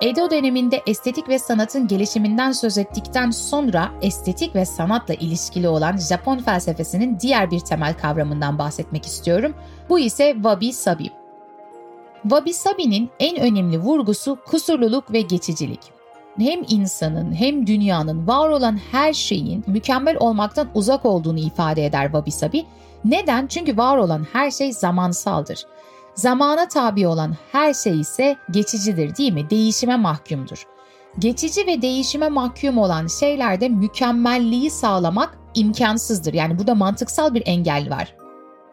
Edo 0.00 0.30
döneminde 0.30 0.82
estetik 0.86 1.28
ve 1.28 1.38
sanatın 1.38 1.88
gelişiminden 1.88 2.52
söz 2.52 2.78
ettikten 2.78 3.30
sonra 3.30 3.90
estetik 4.02 4.54
ve 4.54 4.64
sanatla 4.64 5.14
ilişkili 5.14 5.68
olan 5.68 5.96
Japon 5.96 6.38
felsefesinin 6.38 7.20
diğer 7.20 7.50
bir 7.50 7.60
temel 7.60 7.94
kavramından 7.94 8.58
bahsetmek 8.58 9.06
istiyorum. 9.06 9.54
Bu 9.88 9.98
ise 9.98 10.32
wabi 10.34 10.72
sabi. 10.72 11.10
Wabi 12.22 12.54
sabi'nin 12.54 13.10
en 13.20 13.40
önemli 13.40 13.78
vurgusu 13.78 14.38
kusurluluk 14.46 15.12
ve 15.12 15.20
geçicilik. 15.20 15.80
Hem 16.38 16.60
insanın 16.68 17.34
hem 17.34 17.66
dünyanın 17.66 18.26
var 18.26 18.48
olan 18.48 18.78
her 18.92 19.12
şeyin 19.12 19.64
mükemmel 19.66 20.16
olmaktan 20.20 20.68
uzak 20.74 21.06
olduğunu 21.06 21.38
ifade 21.38 21.86
eder 21.86 22.04
wabi 22.04 22.30
sabi. 22.30 22.66
Neden? 23.04 23.46
Çünkü 23.46 23.76
var 23.76 23.96
olan 23.96 24.26
her 24.32 24.50
şey 24.50 24.72
zamansaldır 24.72 25.66
Zamana 26.18 26.68
tabi 26.68 27.06
olan 27.06 27.36
her 27.52 27.74
şey 27.74 28.00
ise 28.00 28.36
geçicidir 28.50 29.16
değil 29.16 29.32
mi? 29.32 29.50
Değişime 29.50 29.96
mahkumdur. 29.96 30.66
Geçici 31.18 31.66
ve 31.66 31.82
değişime 31.82 32.28
mahkum 32.28 32.78
olan 32.78 33.06
şeylerde 33.06 33.68
mükemmelliği 33.68 34.70
sağlamak 34.70 35.38
imkansızdır. 35.54 36.34
Yani 36.34 36.58
burada 36.58 36.74
mantıksal 36.74 37.34
bir 37.34 37.42
engel 37.46 37.90
var. 37.90 38.14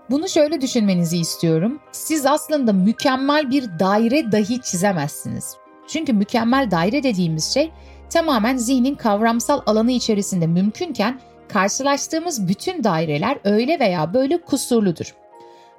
Bunu 0.10 0.29
şöyle 0.29 0.62
düşünmenizi 0.62 1.17
istiyorum. 1.17 1.79
Siz 1.91 2.25
aslında 2.25 2.73
mükemmel 2.73 3.51
bir 3.51 3.79
daire 3.79 4.31
dahi 4.31 4.62
çizemezsiniz. 4.62 5.55
Çünkü 5.88 6.13
mükemmel 6.13 6.71
daire 6.71 7.03
dediğimiz 7.03 7.53
şey 7.53 7.71
tamamen 8.10 8.58
zihnin 8.58 8.95
kavramsal 8.95 9.62
alanı 9.65 9.91
içerisinde 9.91 10.47
mümkünken 10.47 11.19
karşılaştığımız 11.49 12.47
bütün 12.47 12.84
daireler 12.84 13.38
öyle 13.43 13.79
veya 13.79 14.13
böyle 14.13 14.41
kusurludur. 14.41 15.24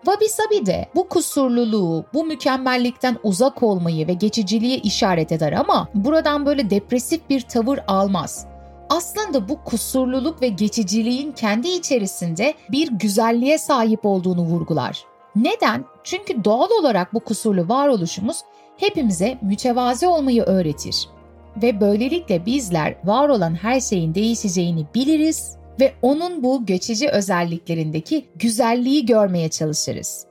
Wabi 0.07 0.29
Sabi 0.29 0.67
de 0.67 0.87
bu 0.95 1.09
kusurluluğu, 1.09 2.05
bu 2.15 2.25
mükemmellikten 2.25 3.19
uzak 3.23 3.63
olmayı 3.63 4.07
ve 4.09 4.13
geçiciliği 4.13 4.83
işaret 4.83 5.33
eder 5.33 5.53
ama 5.53 5.89
buradan 5.95 6.47
böyle 6.47 6.71
depresif 6.71 7.31
bir 7.31 7.41
tavır 7.41 7.79
almaz. 7.89 8.47
Aslında 8.91 9.49
bu 9.49 9.65
kusurluluk 9.65 10.43
ve 10.43 10.49
geçiciliğin 10.49 11.33
kendi 11.33 11.69
içerisinde 11.69 12.55
bir 12.71 12.91
güzelliğe 12.91 13.59
sahip 13.59 14.07
olduğunu 14.07 14.43
vurgular. 14.43 15.05
Neden? 15.37 15.85
Çünkü 16.05 16.45
doğal 16.45 16.69
olarak 16.81 17.15
bu 17.15 17.21
kusurlu 17.21 17.69
varoluşumuz 17.69 18.41
hepimize 18.77 19.39
mütevazi 19.43 20.07
olmayı 20.07 20.43
öğretir. 20.43 21.09
Ve 21.63 21.81
böylelikle 21.81 22.47
bizler 22.47 22.97
var 23.05 23.29
olan 23.29 23.55
her 23.55 23.81
şeyin 23.81 24.15
değişeceğini 24.15 24.87
biliriz 24.95 25.57
ve 25.81 25.95
onun 26.03 26.43
bu 26.43 26.67
geçici 26.67 27.09
özelliklerindeki 27.09 28.27
güzelliği 28.37 29.07
görmeye 29.07 29.49
çalışırız. 29.49 30.27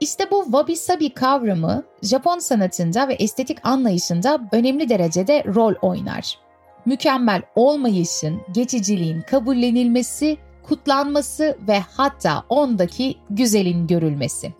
İşte 0.00 0.30
bu 0.30 0.44
wabi 0.44 0.76
sabi 0.76 1.10
kavramı 1.10 1.82
Japon 2.02 2.38
sanatında 2.38 3.08
ve 3.08 3.14
estetik 3.14 3.58
anlayışında 3.62 4.40
önemli 4.52 4.88
derecede 4.88 5.44
rol 5.44 5.74
oynar. 5.82 6.38
Mükemmel 6.86 7.42
olmayışın, 7.54 8.40
geçiciliğin 8.54 9.20
kabullenilmesi, 9.20 10.36
kutlanması 10.62 11.58
ve 11.68 11.80
hatta 11.80 12.44
ondaki 12.48 13.16
güzelin 13.30 13.86
görülmesi. 13.86 14.52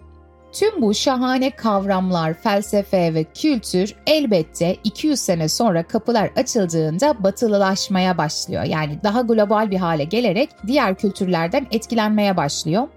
Tüm 0.53 0.83
bu 0.83 0.95
şahane 0.95 1.51
kavramlar, 1.51 2.35
felsefe 2.35 3.15
ve 3.15 3.25
kültür 3.25 3.95
elbette 4.07 4.77
200 4.85 5.21
sene 5.21 5.49
sonra 5.49 5.83
kapılar 5.83 6.31
açıldığında 6.37 7.25
batılılaşmaya 7.25 8.19
başlıyor. 8.19 8.65
Yani 8.65 8.99
daha 9.05 9.21
global 9.21 9.71
bir 9.71 9.77
hale 9.77 10.05
gelerek 10.05 10.51
diğer 10.67 10.95
kültürlerden 10.95 11.67
etkilenmeye 11.71 12.37
başlıyor. 12.37 12.89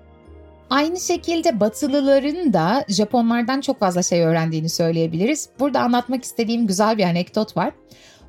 Aynı 0.69 0.99
şekilde 0.99 1.59
Batılıların 1.59 2.53
da 2.53 2.85
Japonlardan 2.87 3.61
çok 3.61 3.79
fazla 3.79 4.03
şey 4.03 4.21
öğrendiğini 4.21 4.69
söyleyebiliriz. 4.69 5.49
Burada 5.59 5.79
anlatmak 5.79 6.23
istediğim 6.23 6.67
güzel 6.67 6.97
bir 6.97 7.03
anekdot 7.03 7.57
var. 7.57 7.71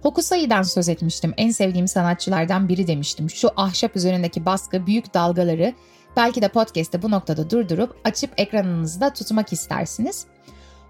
Hokusai'den 0.02 0.62
söz 0.62 0.88
etmiştim. 0.88 1.34
En 1.36 1.50
sevdiğim 1.50 1.88
sanatçılardan 1.88 2.68
biri 2.68 2.86
demiştim. 2.86 3.30
Şu 3.30 3.50
ahşap 3.56 3.96
üzerindeki 3.96 4.46
baskı 4.46 4.86
büyük 4.86 5.14
dalgaları 5.14 5.74
Belki 6.16 6.42
de 6.42 6.48
podcast'te 6.48 7.02
bu 7.02 7.10
noktada 7.10 7.50
durdurup 7.50 8.00
açıp 8.04 8.30
ekranınızda 8.36 9.12
tutmak 9.12 9.52
istersiniz. 9.52 10.26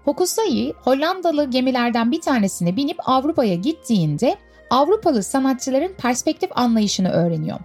Hokusai 0.03 0.73
Hollandalı 0.81 1.49
gemilerden 1.49 2.11
bir 2.11 2.21
tanesine 2.21 2.75
binip 2.75 2.97
Avrupa'ya 3.05 3.55
gittiğinde 3.55 4.37
Avrupalı 4.69 5.23
sanatçıların 5.23 5.93
perspektif 5.93 6.49
anlayışını 6.55 7.09
öğreniyor. 7.09 7.59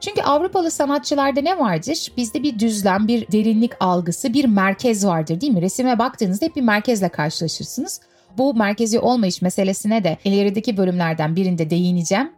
Çünkü 0.00 0.22
Avrupalı 0.22 0.70
sanatçılarda 0.70 1.40
ne 1.40 1.58
vardır? 1.58 2.12
Bizde 2.16 2.42
bir 2.42 2.58
düzlem, 2.58 3.08
bir 3.08 3.32
derinlik 3.32 3.72
algısı, 3.80 4.32
bir 4.32 4.44
merkez 4.44 5.06
vardır 5.06 5.40
değil 5.40 5.52
mi? 5.52 5.62
Resime 5.62 5.98
baktığınızda 5.98 6.46
hep 6.46 6.56
bir 6.56 6.62
merkezle 6.62 7.08
karşılaşırsınız. 7.08 8.00
Bu 8.38 8.54
merkezi 8.54 8.98
olmayış 8.98 9.42
meselesine 9.42 10.04
de 10.04 10.18
ilerideki 10.24 10.76
bölümlerden 10.76 11.36
birinde 11.36 11.70
değineceğim. 11.70 12.32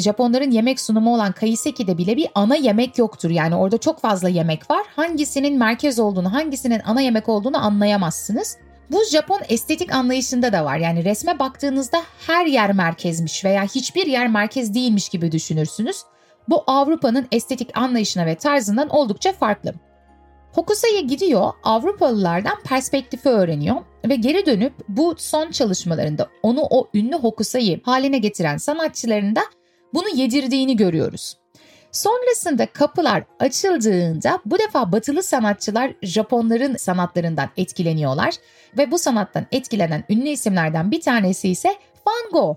Japonların 0.00 0.50
yemek 0.50 0.80
sunumu 0.80 1.14
olan 1.14 1.32
kaiseki'de 1.32 1.98
bile 1.98 2.16
bir 2.16 2.28
ana 2.34 2.56
yemek 2.56 2.98
yoktur. 2.98 3.30
Yani 3.30 3.54
orada 3.54 3.78
çok 3.78 4.00
fazla 4.00 4.28
yemek 4.28 4.70
var. 4.70 4.86
Hangisinin 4.96 5.58
merkez 5.58 5.98
olduğunu, 5.98 6.32
hangisinin 6.32 6.82
ana 6.84 7.00
yemek 7.00 7.28
olduğunu 7.28 7.64
anlayamazsınız. 7.64 8.56
Bu 8.90 9.04
Japon 9.04 9.40
estetik 9.48 9.94
anlayışında 9.94 10.52
da 10.52 10.64
var. 10.64 10.76
Yani 10.76 11.04
resme 11.04 11.38
baktığınızda 11.38 12.02
her 12.26 12.46
yer 12.46 12.72
merkezmiş 12.72 13.44
veya 13.44 13.64
hiçbir 13.64 14.06
yer 14.06 14.28
merkez 14.28 14.74
değilmiş 14.74 15.08
gibi 15.08 15.32
düşünürsünüz. 15.32 16.02
Bu 16.48 16.64
Avrupa'nın 16.66 17.26
estetik 17.32 17.78
anlayışına 17.78 18.26
ve 18.26 18.34
tarzından 18.34 18.88
oldukça 18.88 19.32
farklı. 19.32 19.74
Hokusai'ye 20.52 21.00
gidiyor, 21.00 21.52
Avrupalılardan 21.62 22.62
perspektifi 22.64 23.28
öğreniyor 23.28 23.76
ve 24.08 24.16
geri 24.16 24.46
dönüp 24.46 24.72
bu 24.88 25.14
son 25.18 25.50
çalışmalarında 25.50 26.28
onu 26.42 26.60
o 26.70 26.88
ünlü 26.94 27.16
Hokusai 27.16 27.80
haline 27.84 28.18
getiren 28.18 28.56
sanatçılarında 28.56 29.40
bunu 29.96 30.08
yedirdiğini 30.08 30.76
görüyoruz. 30.76 31.36
Sonrasında 31.92 32.66
kapılar 32.66 33.24
açıldığında 33.40 34.38
bu 34.44 34.58
defa 34.58 34.92
batılı 34.92 35.22
sanatçılar 35.22 35.92
Japonların 36.02 36.76
sanatlarından 36.76 37.48
etkileniyorlar 37.56 38.34
ve 38.78 38.90
bu 38.90 38.98
sanattan 38.98 39.46
etkilenen 39.52 40.04
ünlü 40.10 40.28
isimlerden 40.28 40.90
bir 40.90 41.00
tanesi 41.00 41.48
ise 41.48 41.68
Van 42.06 42.30
Gogh. 42.32 42.56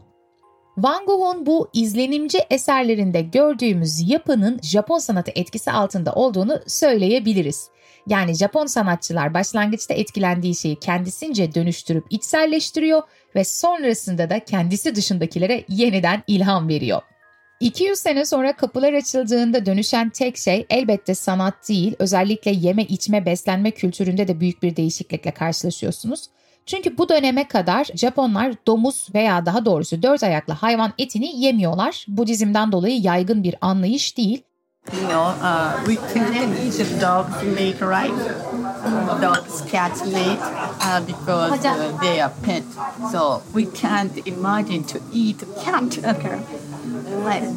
Van 0.78 1.06
Gogh'un 1.06 1.46
bu 1.46 1.70
izlenimci 1.74 2.38
eserlerinde 2.50 3.22
gördüğümüz 3.22 4.10
yapının 4.10 4.60
Japon 4.64 5.00
sanatı 5.00 5.32
etkisi 5.36 5.72
altında 5.72 6.14
olduğunu 6.14 6.62
söyleyebiliriz. 6.68 7.70
Yani 8.08 8.34
Japon 8.34 8.66
sanatçılar 8.66 9.34
başlangıçta 9.34 9.94
etkilendiği 9.94 10.56
şeyi 10.56 10.80
kendisince 10.80 11.54
dönüştürüp 11.54 12.06
içselleştiriyor 12.10 13.02
ve 13.36 13.44
sonrasında 13.44 14.30
da 14.30 14.40
kendisi 14.40 14.96
dışındakilere 14.96 15.66
yeniden 15.70 16.24
ilham 16.28 16.68
veriyor. 16.68 17.02
200 17.60 18.00
sene 18.00 18.26
sonra 18.26 18.54
kapılar 18.54 18.94
açıldığında 18.94 19.66
dönüşen 19.66 20.10
tek 20.10 20.38
şey 20.38 20.66
elbette 20.70 21.16
sanat 21.16 21.70
değil, 21.70 21.96
özellikle 22.00 22.52
yeme 22.52 22.84
içme 22.84 23.26
beslenme 23.26 23.72
kültüründe 23.72 24.28
de 24.28 24.40
büyük 24.40 24.64
bir 24.64 24.76
değişiklikle 24.76 25.32
karşılaşıyorsunuz. 25.32 26.26
Çünkü 26.66 26.98
bu 26.98 27.10
döneme 27.10 27.48
kadar 27.48 27.86
Japonlar 27.96 28.54
domuz 28.68 29.08
veya 29.14 29.46
daha 29.46 29.66
doğrusu 29.66 30.04
dört 30.04 30.24
ayaklı 30.24 30.54
hayvan 30.54 30.94
etini 30.98 31.42
yemiyorlar. 31.42 32.06
Budizm'den 32.08 32.72
dolayı 32.72 33.02
yaygın 33.02 33.44
bir 33.44 33.56
anlayış 33.62 34.18
değil. 34.18 34.44
You 34.94 35.10
know, 35.10 35.34
uh, 35.42 35.86
we 35.86 35.96
can 36.14 36.34
eat 36.34 36.78
the 36.78 37.02
dog's 37.02 37.44
meat, 37.44 37.82
right? 37.82 38.12
Dogs, 39.22 39.72
cats 39.72 40.06
meat, 40.06 40.40
uh, 40.82 41.08
because 41.08 41.66
uh, 41.66 42.00
they 42.02 42.24
are 42.24 42.34
pet. 42.46 42.64
So 43.12 43.42
we 43.54 43.66
can't 43.82 44.28
imagine 44.28 44.84
to 44.84 45.00
eat 45.14 45.40
cat. 45.66 45.98
Okay. 45.98 46.40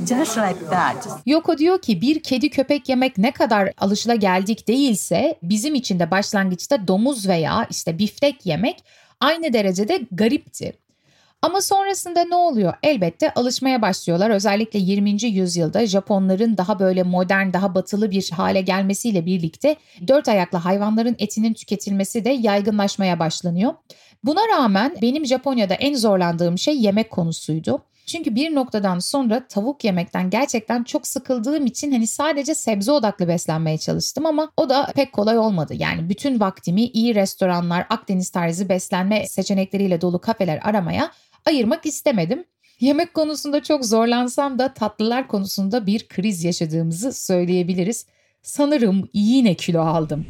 Just 0.08 0.38
like 0.38 0.70
that. 0.70 1.08
Yoko 1.26 1.58
diyor 1.58 1.82
ki 1.82 2.00
bir 2.00 2.22
kedi 2.22 2.50
köpek 2.50 2.88
yemek 2.88 3.18
ne 3.18 3.30
kadar 3.30 3.72
alışılageldik 3.78 4.68
değilse 4.68 5.38
bizim 5.42 5.74
için 5.74 5.98
de 5.98 6.10
başlangıçta 6.10 6.88
domuz 6.88 7.28
veya 7.28 7.66
işte 7.70 7.98
biftek 7.98 8.46
yemek 8.46 8.84
aynı 9.20 9.52
derecede 9.52 10.00
garipti. 10.12 10.72
Ama 11.42 11.60
sonrasında 11.60 12.24
ne 12.24 12.34
oluyor? 12.34 12.74
Elbette 12.82 13.34
alışmaya 13.34 13.82
başlıyorlar. 13.82 14.30
Özellikle 14.30 14.78
20. 14.78 15.24
yüzyılda 15.24 15.86
Japonların 15.86 16.56
daha 16.56 16.78
böyle 16.78 17.02
modern, 17.02 17.52
daha 17.52 17.74
batılı 17.74 18.10
bir 18.10 18.30
hale 18.30 18.60
gelmesiyle 18.60 19.26
birlikte 19.26 19.76
dört 20.08 20.28
ayaklı 20.28 20.58
hayvanların 20.58 21.16
etinin 21.18 21.54
tüketilmesi 21.54 22.24
de 22.24 22.30
yaygınlaşmaya 22.30 23.18
başlanıyor. 23.18 23.74
Buna 24.24 24.40
rağmen 24.56 24.96
benim 25.02 25.26
Japonya'da 25.26 25.74
en 25.74 25.94
zorlandığım 25.94 26.58
şey 26.58 26.80
yemek 26.80 27.10
konusuydu. 27.10 27.82
Çünkü 28.12 28.34
bir 28.34 28.54
noktadan 28.54 28.98
sonra 28.98 29.46
tavuk 29.48 29.84
yemekten 29.84 30.30
gerçekten 30.30 30.84
çok 30.84 31.06
sıkıldığım 31.06 31.66
için 31.66 31.92
hani 31.92 32.06
sadece 32.06 32.54
sebze 32.54 32.92
odaklı 32.92 33.28
beslenmeye 33.28 33.78
çalıştım 33.78 34.26
ama 34.26 34.52
o 34.56 34.68
da 34.68 34.86
pek 34.94 35.12
kolay 35.12 35.38
olmadı. 35.38 35.74
Yani 35.76 36.08
bütün 36.08 36.40
vaktimi 36.40 36.84
iyi 36.84 37.14
restoranlar, 37.14 37.86
Akdeniz 37.90 38.30
tarzı 38.30 38.68
beslenme 38.68 39.26
seçenekleriyle 39.26 40.00
dolu 40.00 40.18
kafeler 40.18 40.60
aramaya 40.62 41.10
ayırmak 41.46 41.86
istemedim. 41.86 42.44
Yemek 42.80 43.14
konusunda 43.14 43.62
çok 43.62 43.84
zorlansam 43.84 44.58
da 44.58 44.74
tatlılar 44.74 45.28
konusunda 45.28 45.86
bir 45.86 46.08
kriz 46.08 46.44
yaşadığımızı 46.44 47.12
söyleyebiliriz. 47.12 48.06
Sanırım 48.42 49.08
yine 49.12 49.54
kilo 49.54 49.80
aldım. 49.80 50.26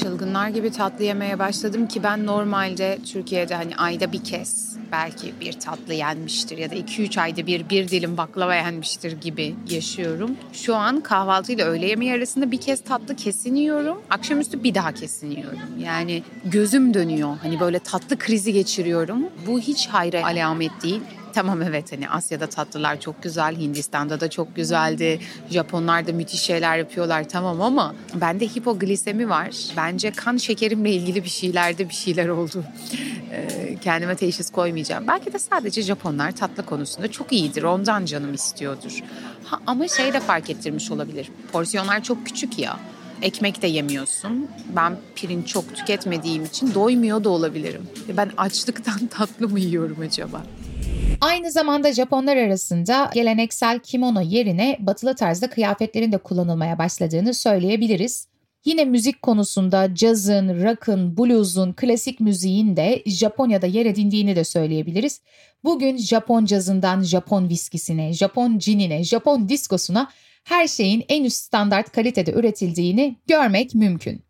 Çılgınlar 0.00 0.48
gibi 0.48 0.70
tatlı 0.70 1.04
yemeye 1.04 1.38
başladım 1.38 1.88
ki 1.88 2.02
ben 2.02 2.26
normalde 2.26 2.98
Türkiye'de 3.12 3.54
hani 3.54 3.76
ayda 3.76 4.12
bir 4.12 4.24
kez 4.24 4.71
belki 4.92 5.34
bir 5.40 5.52
tatlı 5.52 5.94
yenmiştir 5.94 6.58
ya 6.58 6.70
da 6.70 6.74
2-3 6.74 7.20
ayda 7.20 7.46
bir 7.46 7.68
bir 7.68 7.88
dilim 7.88 8.16
baklava 8.16 8.54
yenmiştir 8.54 9.20
gibi 9.20 9.54
yaşıyorum. 9.70 10.36
Şu 10.52 10.74
an 10.74 11.00
kahvaltıyla 11.00 11.66
öğle 11.66 11.86
yemeği 11.86 12.12
arasında 12.12 12.50
bir 12.50 12.60
kez 12.60 12.84
tatlı 12.84 13.16
kesin 13.16 13.54
yiyorum. 13.54 14.02
Akşamüstü 14.10 14.64
bir 14.64 14.74
daha 14.74 14.92
kesin 14.92 15.30
yiyorum. 15.30 15.58
Yani 15.78 16.22
gözüm 16.44 16.94
dönüyor. 16.94 17.36
Hani 17.42 17.60
böyle 17.60 17.78
tatlı 17.78 18.18
krizi 18.18 18.52
geçiriyorum. 18.52 19.22
Bu 19.46 19.60
hiç 19.60 19.86
hayra 19.86 20.26
alamet 20.26 20.82
değil. 20.82 21.00
Tamam 21.34 21.62
evet 21.62 21.92
hani 21.92 22.10
Asya'da 22.10 22.46
tatlılar 22.46 23.00
çok 23.00 23.22
güzel, 23.22 23.56
Hindistan'da 23.56 24.20
da 24.20 24.30
çok 24.30 24.56
güzeldi. 24.56 25.20
Japonlar 25.50 26.06
da 26.06 26.12
müthiş 26.12 26.40
şeyler 26.40 26.78
yapıyorlar 26.78 27.28
tamam 27.28 27.60
ama 27.60 27.94
bende 28.14 28.46
hipoglisemi 28.46 29.28
var. 29.28 29.50
Bence 29.76 30.10
kan 30.10 30.36
şekerimle 30.36 30.90
ilgili 30.92 31.24
bir 31.24 31.28
şeylerde 31.28 31.88
bir 31.88 31.94
şeyler 31.94 32.28
oldu. 32.28 32.64
Ee, 33.32 33.76
kendime 33.80 34.16
teşhis 34.16 34.50
koymayacağım. 34.50 35.06
Belki 35.08 35.32
de 35.32 35.38
sadece 35.38 35.82
Japonlar 35.82 36.32
tatlı 36.32 36.66
konusunda 36.66 37.10
çok 37.10 37.32
iyidir. 37.32 37.62
Ondan 37.62 38.04
canım 38.04 38.34
istiyordur. 38.34 39.00
Ha, 39.44 39.58
ama 39.66 39.88
şey 39.88 40.12
de 40.12 40.20
fark 40.20 40.50
ettirmiş 40.50 40.90
olabilir. 40.90 41.30
Porsiyonlar 41.52 42.02
çok 42.02 42.26
küçük 42.26 42.58
ya 42.58 42.78
ekmek 43.22 43.62
de 43.62 43.66
yemiyorsun. 43.66 44.48
Ben 44.76 44.96
pirinç 45.16 45.46
çok 45.46 45.76
tüketmediğim 45.76 46.44
için 46.44 46.74
doymuyor 46.74 47.24
da 47.24 47.28
olabilirim. 47.28 47.82
Ben 48.16 48.30
açlıktan 48.36 49.06
tatlı 49.10 49.48
mı 49.48 49.60
yiyorum 49.60 50.00
acaba? 50.00 50.42
Aynı 51.22 51.50
zamanda 51.50 51.92
Japonlar 51.92 52.36
arasında 52.36 53.10
geleneksel 53.14 53.78
kimono 53.78 54.20
yerine 54.20 54.76
batılı 54.80 55.16
tarzda 55.16 55.50
kıyafetlerin 55.50 56.12
de 56.12 56.18
kullanılmaya 56.18 56.78
başladığını 56.78 57.34
söyleyebiliriz. 57.34 58.28
Yine 58.64 58.84
müzik 58.84 59.22
konusunda 59.22 59.94
cazın, 59.94 60.64
rock'ın, 60.64 61.16
blues'un, 61.16 61.72
klasik 61.72 62.20
müziğin 62.20 62.76
de 62.76 63.02
Japonya'da 63.06 63.66
yer 63.66 63.86
edindiğini 63.86 64.36
de 64.36 64.44
söyleyebiliriz. 64.44 65.20
Bugün 65.64 65.96
Japon 65.96 66.44
cazından 66.44 67.02
Japon 67.02 67.48
viskisine, 67.48 68.12
Japon 68.12 68.58
cinine, 68.58 69.04
Japon 69.04 69.48
diskosuna 69.48 70.10
her 70.44 70.68
şeyin 70.68 71.04
en 71.08 71.24
üst 71.24 71.36
standart 71.36 71.92
kalitede 71.92 72.32
üretildiğini 72.32 73.16
görmek 73.26 73.74
mümkün. 73.74 74.22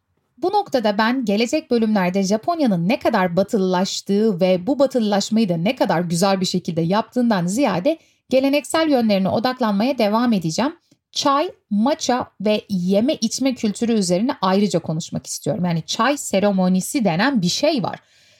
Bu 0.42 0.52
noktada 0.52 0.98
ben 0.98 1.24
gelecek 1.24 1.70
bölümlerde 1.70 2.22
Japonya'nın 2.22 2.88
ne 2.88 2.98
kadar 2.98 3.36
batılılaştığı 3.36 4.40
ve 4.40 4.66
bu 4.66 4.78
batılılaşmayı 4.78 5.48
da 5.48 5.56
ne 5.56 5.76
kadar 5.76 6.00
güzel 6.00 6.40
bir 6.40 6.46
şekilde 6.46 6.80
yaptığından 6.80 7.46
ziyade 7.46 7.98
geleneksel 8.30 8.90
yönlerine 8.90 9.28
odaklanmaya 9.28 9.98
devam 9.98 10.32
edeceğim. 10.32 10.76
Çay, 11.12 11.50
matcha 11.70 12.30
ve 12.40 12.62
yeme 12.68 13.14
içme 13.14 13.54
kültürü 13.54 13.92
üzerine 13.92 14.36
ayrıca 14.40 14.78
konuşmak 14.78 15.26
istiyorum. 15.26 15.64
Yani 15.64 15.82
çay 15.86 16.16
seremonisi 16.16 17.04
denen 17.04 17.42
bir 17.42 17.48
şey 17.48 17.82
var. 17.82 17.98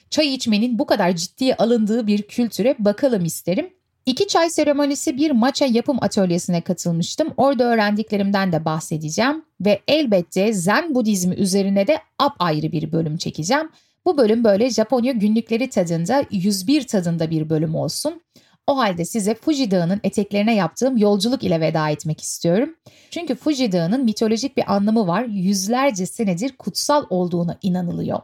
Çay 0.09 0.33
içmenin 0.33 0.79
bu 0.79 0.85
kadar 0.85 1.15
ciddiye 1.15 1.55
alındığı 1.55 2.07
bir 2.07 2.21
kültüre 2.21 2.75
bakalım 2.79 3.25
isterim. 3.25 3.73
İki 4.05 4.27
çay 4.27 4.49
seremonisi 4.49 5.17
bir 5.17 5.31
matcha 5.31 5.65
yapım 5.65 5.97
atölyesine 6.01 6.61
katılmıştım. 6.61 7.33
Orada 7.37 7.63
öğrendiklerimden 7.63 8.51
de 8.51 8.65
bahsedeceğim 8.65 9.45
ve 9.61 9.81
elbette 9.87 10.53
Zen 10.53 10.95
Budizmi 10.95 11.35
üzerine 11.35 11.87
de 11.87 11.97
ayrı 12.39 12.71
bir 12.71 12.91
bölüm 12.91 13.17
çekeceğim. 13.17 13.69
Bu 14.05 14.17
bölüm 14.17 14.43
böyle 14.43 14.69
Japonya 14.69 15.11
günlükleri 15.11 15.69
tadında 15.69 16.25
101 16.31 16.87
tadında 16.87 17.29
bir 17.29 17.49
bölüm 17.49 17.75
olsun. 17.75 18.21
O 18.67 18.77
halde 18.77 19.05
size 19.05 19.35
Fuji 19.35 19.71
Dağı'nın 19.71 20.01
eteklerine 20.03 20.55
yaptığım 20.55 20.97
yolculuk 20.97 21.43
ile 21.43 21.61
veda 21.61 21.89
etmek 21.89 22.21
istiyorum. 22.21 22.75
Çünkü 23.11 23.35
Fuji 23.35 23.71
Dağı'nın 23.71 24.03
mitolojik 24.03 24.57
bir 24.57 24.73
anlamı 24.73 25.07
var. 25.07 25.23
Yüzlerce 25.23 26.05
senedir 26.05 26.51
kutsal 26.57 27.05
olduğuna 27.09 27.57
inanılıyor. 27.61 28.19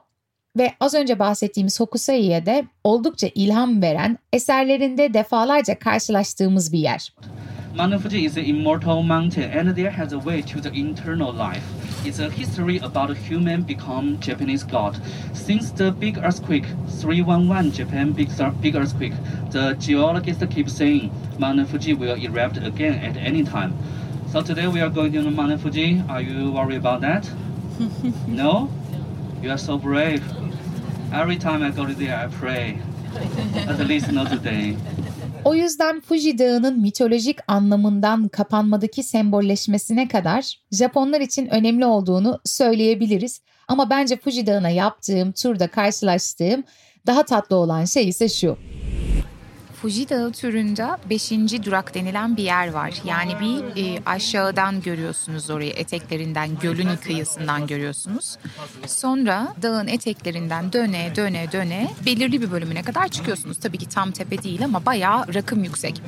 Ve 0.58 0.74
az 0.80 0.94
önce 0.94 1.20
bahsettiğimiz 1.20 1.80
Hokusai'ye 1.80 2.46
de 2.46 2.66
oldukça 2.84 3.28
ilham 3.36 3.82
veren, 3.82 4.18
eserlerinde 4.34 5.14
defalarca 5.14 5.80
karşılaştığımız 5.80 6.74
bir 6.74 6.80
yer. 6.80 7.14
Mount 7.78 8.02
Fuji 8.02 8.26
is 8.26 8.38
an 8.38 8.44
immortal 8.44 9.02
mountain 9.02 9.58
and 9.58 9.76
there 9.76 9.90
has 9.90 10.14
a 10.14 10.20
way 10.20 10.42
to 10.42 10.62
the 10.62 10.70
eternal 10.70 11.34
life. 11.34 11.64
It's 12.06 12.20
a 12.20 12.30
history 12.30 12.78
about 12.78 13.10
a 13.10 13.16
human 13.30 13.68
become 13.68 14.18
Japanese 14.22 14.66
god. 14.72 14.96
Since 15.34 15.76
the 15.78 16.02
big 16.02 16.18
earthquake 16.18 16.66
311 17.02 17.72
Japan 17.72 18.12
big, 18.14 18.30
big 18.62 18.76
earthquake, 18.76 19.14
the 19.52 19.76
geologists 19.80 20.44
keep 20.50 20.70
saying 20.70 21.12
Mount 21.38 21.70
Fuji 21.70 21.94
will 21.94 22.16
erupt 22.16 22.58
again 22.58 22.94
at 22.94 23.18
any 23.18 23.44
time. 23.44 23.74
So 24.32 24.42
today 24.42 24.68
we 24.68 24.82
are 24.82 24.90
going 24.90 25.14
to 25.14 25.32
Mount 25.32 25.62
Fuji. 25.62 26.02
Are 26.10 26.22
you 26.22 26.52
worried 26.52 26.78
about 26.78 27.02
that? 27.02 27.30
no? 28.28 28.70
You 29.44 29.52
are 29.52 29.58
so 29.58 29.84
brave. 29.84 30.22
Every 31.14 31.40
time 31.40 31.64
I 31.64 31.72
go 31.72 31.86
to 31.86 31.94
there, 31.94 32.16
I 32.16 32.28
pray. 32.42 32.78
At 33.70 33.88
least 33.88 34.12
not 34.12 34.30
today. 34.30 34.76
O 35.46 35.56
yüzden 35.56 36.02
Fuji 36.02 36.38
Dağı'nın 36.38 36.82
mitolojik 36.82 37.38
anlamından 37.48 38.28
kapanmadaki 38.28 39.04
sembolleşmesine 39.04 40.08
kadar 40.08 40.60
Japonlar 40.72 41.22
için 41.22 41.48
önemli 41.48 41.86
olduğunu 41.86 42.40
söyleyebiliriz. 42.46 43.42
Ama 43.68 43.90
bence 43.90 44.18
Fuji 44.18 44.48
Dağı'na 44.48 44.70
yaptığım 44.70 45.32
turda 45.32 45.68
karşılaştığım 45.68 46.64
daha 47.08 47.24
tatlı 47.24 47.56
olan 47.56 47.86
şey 47.86 48.10
ise 48.10 48.30
şu. 48.30 48.58
Fuji 49.82 50.10
Dağı 50.10 50.32
türünde 50.32 50.88
5. 51.10 51.32
durak 51.66 51.94
denilen 51.96 52.38
bir 52.38 52.44
yer 52.44 52.72
var. 52.72 52.94
Yani 53.06 53.34
bir 53.40 53.84
e, 53.84 54.02
aşağıdan 54.06 54.82
görüyorsunuz 54.82 55.50
orayı 55.50 55.72
eteklerinden, 55.72 56.60
gölün 56.60 56.96
kıyısından 56.96 57.68
görüyorsunuz. 57.68 58.38
Sonra 58.88 59.54
dağın 59.62 59.88
eteklerinden 59.88 60.74
döne 60.74 61.16
döne 61.16 61.52
döne 61.52 61.92
belirli 62.06 62.42
bir 62.42 62.52
bölümüne 62.52 62.84
kadar 62.84 63.08
çıkıyorsunuz. 63.08 63.60
Tabii 63.60 63.78
ki 63.78 63.90
tam 63.90 64.12
tepe 64.12 64.44
değil 64.44 64.66
ama 64.66 64.86
bayağı 64.86 65.34
rakım 65.34 65.64
yüksek. 65.64 66.02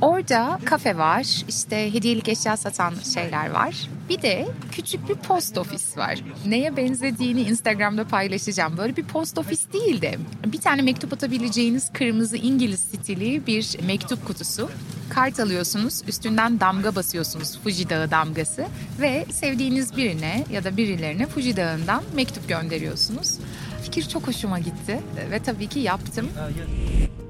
Orada 0.00 0.58
kafe 0.64 0.98
var, 0.98 1.44
işte 1.48 1.94
hediyelik 1.94 2.28
eşya 2.28 2.56
satan 2.56 2.94
şeyler 3.14 3.50
var. 3.50 3.88
Bir 4.08 4.22
de 4.22 4.46
küçük 4.72 5.08
bir 5.08 5.14
post 5.14 5.58
ofis 5.58 5.96
var. 5.96 6.18
Neye 6.46 6.76
benzediğini 6.76 7.40
Instagram'da 7.40 8.04
paylaşacağım. 8.04 8.76
Böyle 8.76 8.96
bir 8.96 9.04
post 9.04 9.38
ofis 9.38 9.72
değil 9.72 10.02
de 10.02 10.18
bir 10.46 10.60
tane 10.60 10.82
mektup 10.82 11.12
atabileceğiniz 11.12 11.92
kırmızı 11.92 12.36
İngiliz 12.36 12.80
stili 12.80 13.46
bir 13.46 13.76
mektup 13.86 14.26
kutusu. 14.26 14.70
Kart 15.10 15.40
alıyorsunuz, 15.40 16.02
üstünden 16.08 16.60
damga 16.60 16.94
basıyorsunuz 16.94 17.58
Fuji 17.64 17.90
Dağı 17.90 18.10
damgası 18.10 18.66
ve 19.00 19.26
sevdiğiniz 19.30 19.96
birine 19.96 20.44
ya 20.52 20.64
da 20.64 20.76
birilerine 20.76 21.26
Fuji 21.26 21.56
Dağı'ndan 21.56 22.02
mektup 22.14 22.48
gönderiyorsunuz. 22.48 23.38
Fikir 23.82 24.08
çok 24.08 24.28
hoşuma 24.28 24.58
gitti 24.58 25.00
ve 25.30 25.38
tabii 25.38 25.66
ki 25.66 25.78
yaptım. 25.78 26.28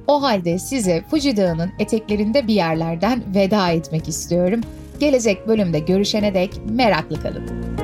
O 0.06 0.22
halde 0.22 0.58
size 0.58 1.02
Fuji 1.10 1.36
Dağı'nın 1.36 1.72
eteklerinde 1.78 2.46
bir 2.46 2.54
yerlerden 2.54 3.22
veda 3.34 3.70
etmek 3.70 4.08
istiyorum. 4.08 4.60
Gelecek 5.00 5.48
bölümde 5.48 5.78
görüşene 5.78 6.34
dek 6.34 6.60
meraklı 6.70 7.22
kalın. 7.22 7.76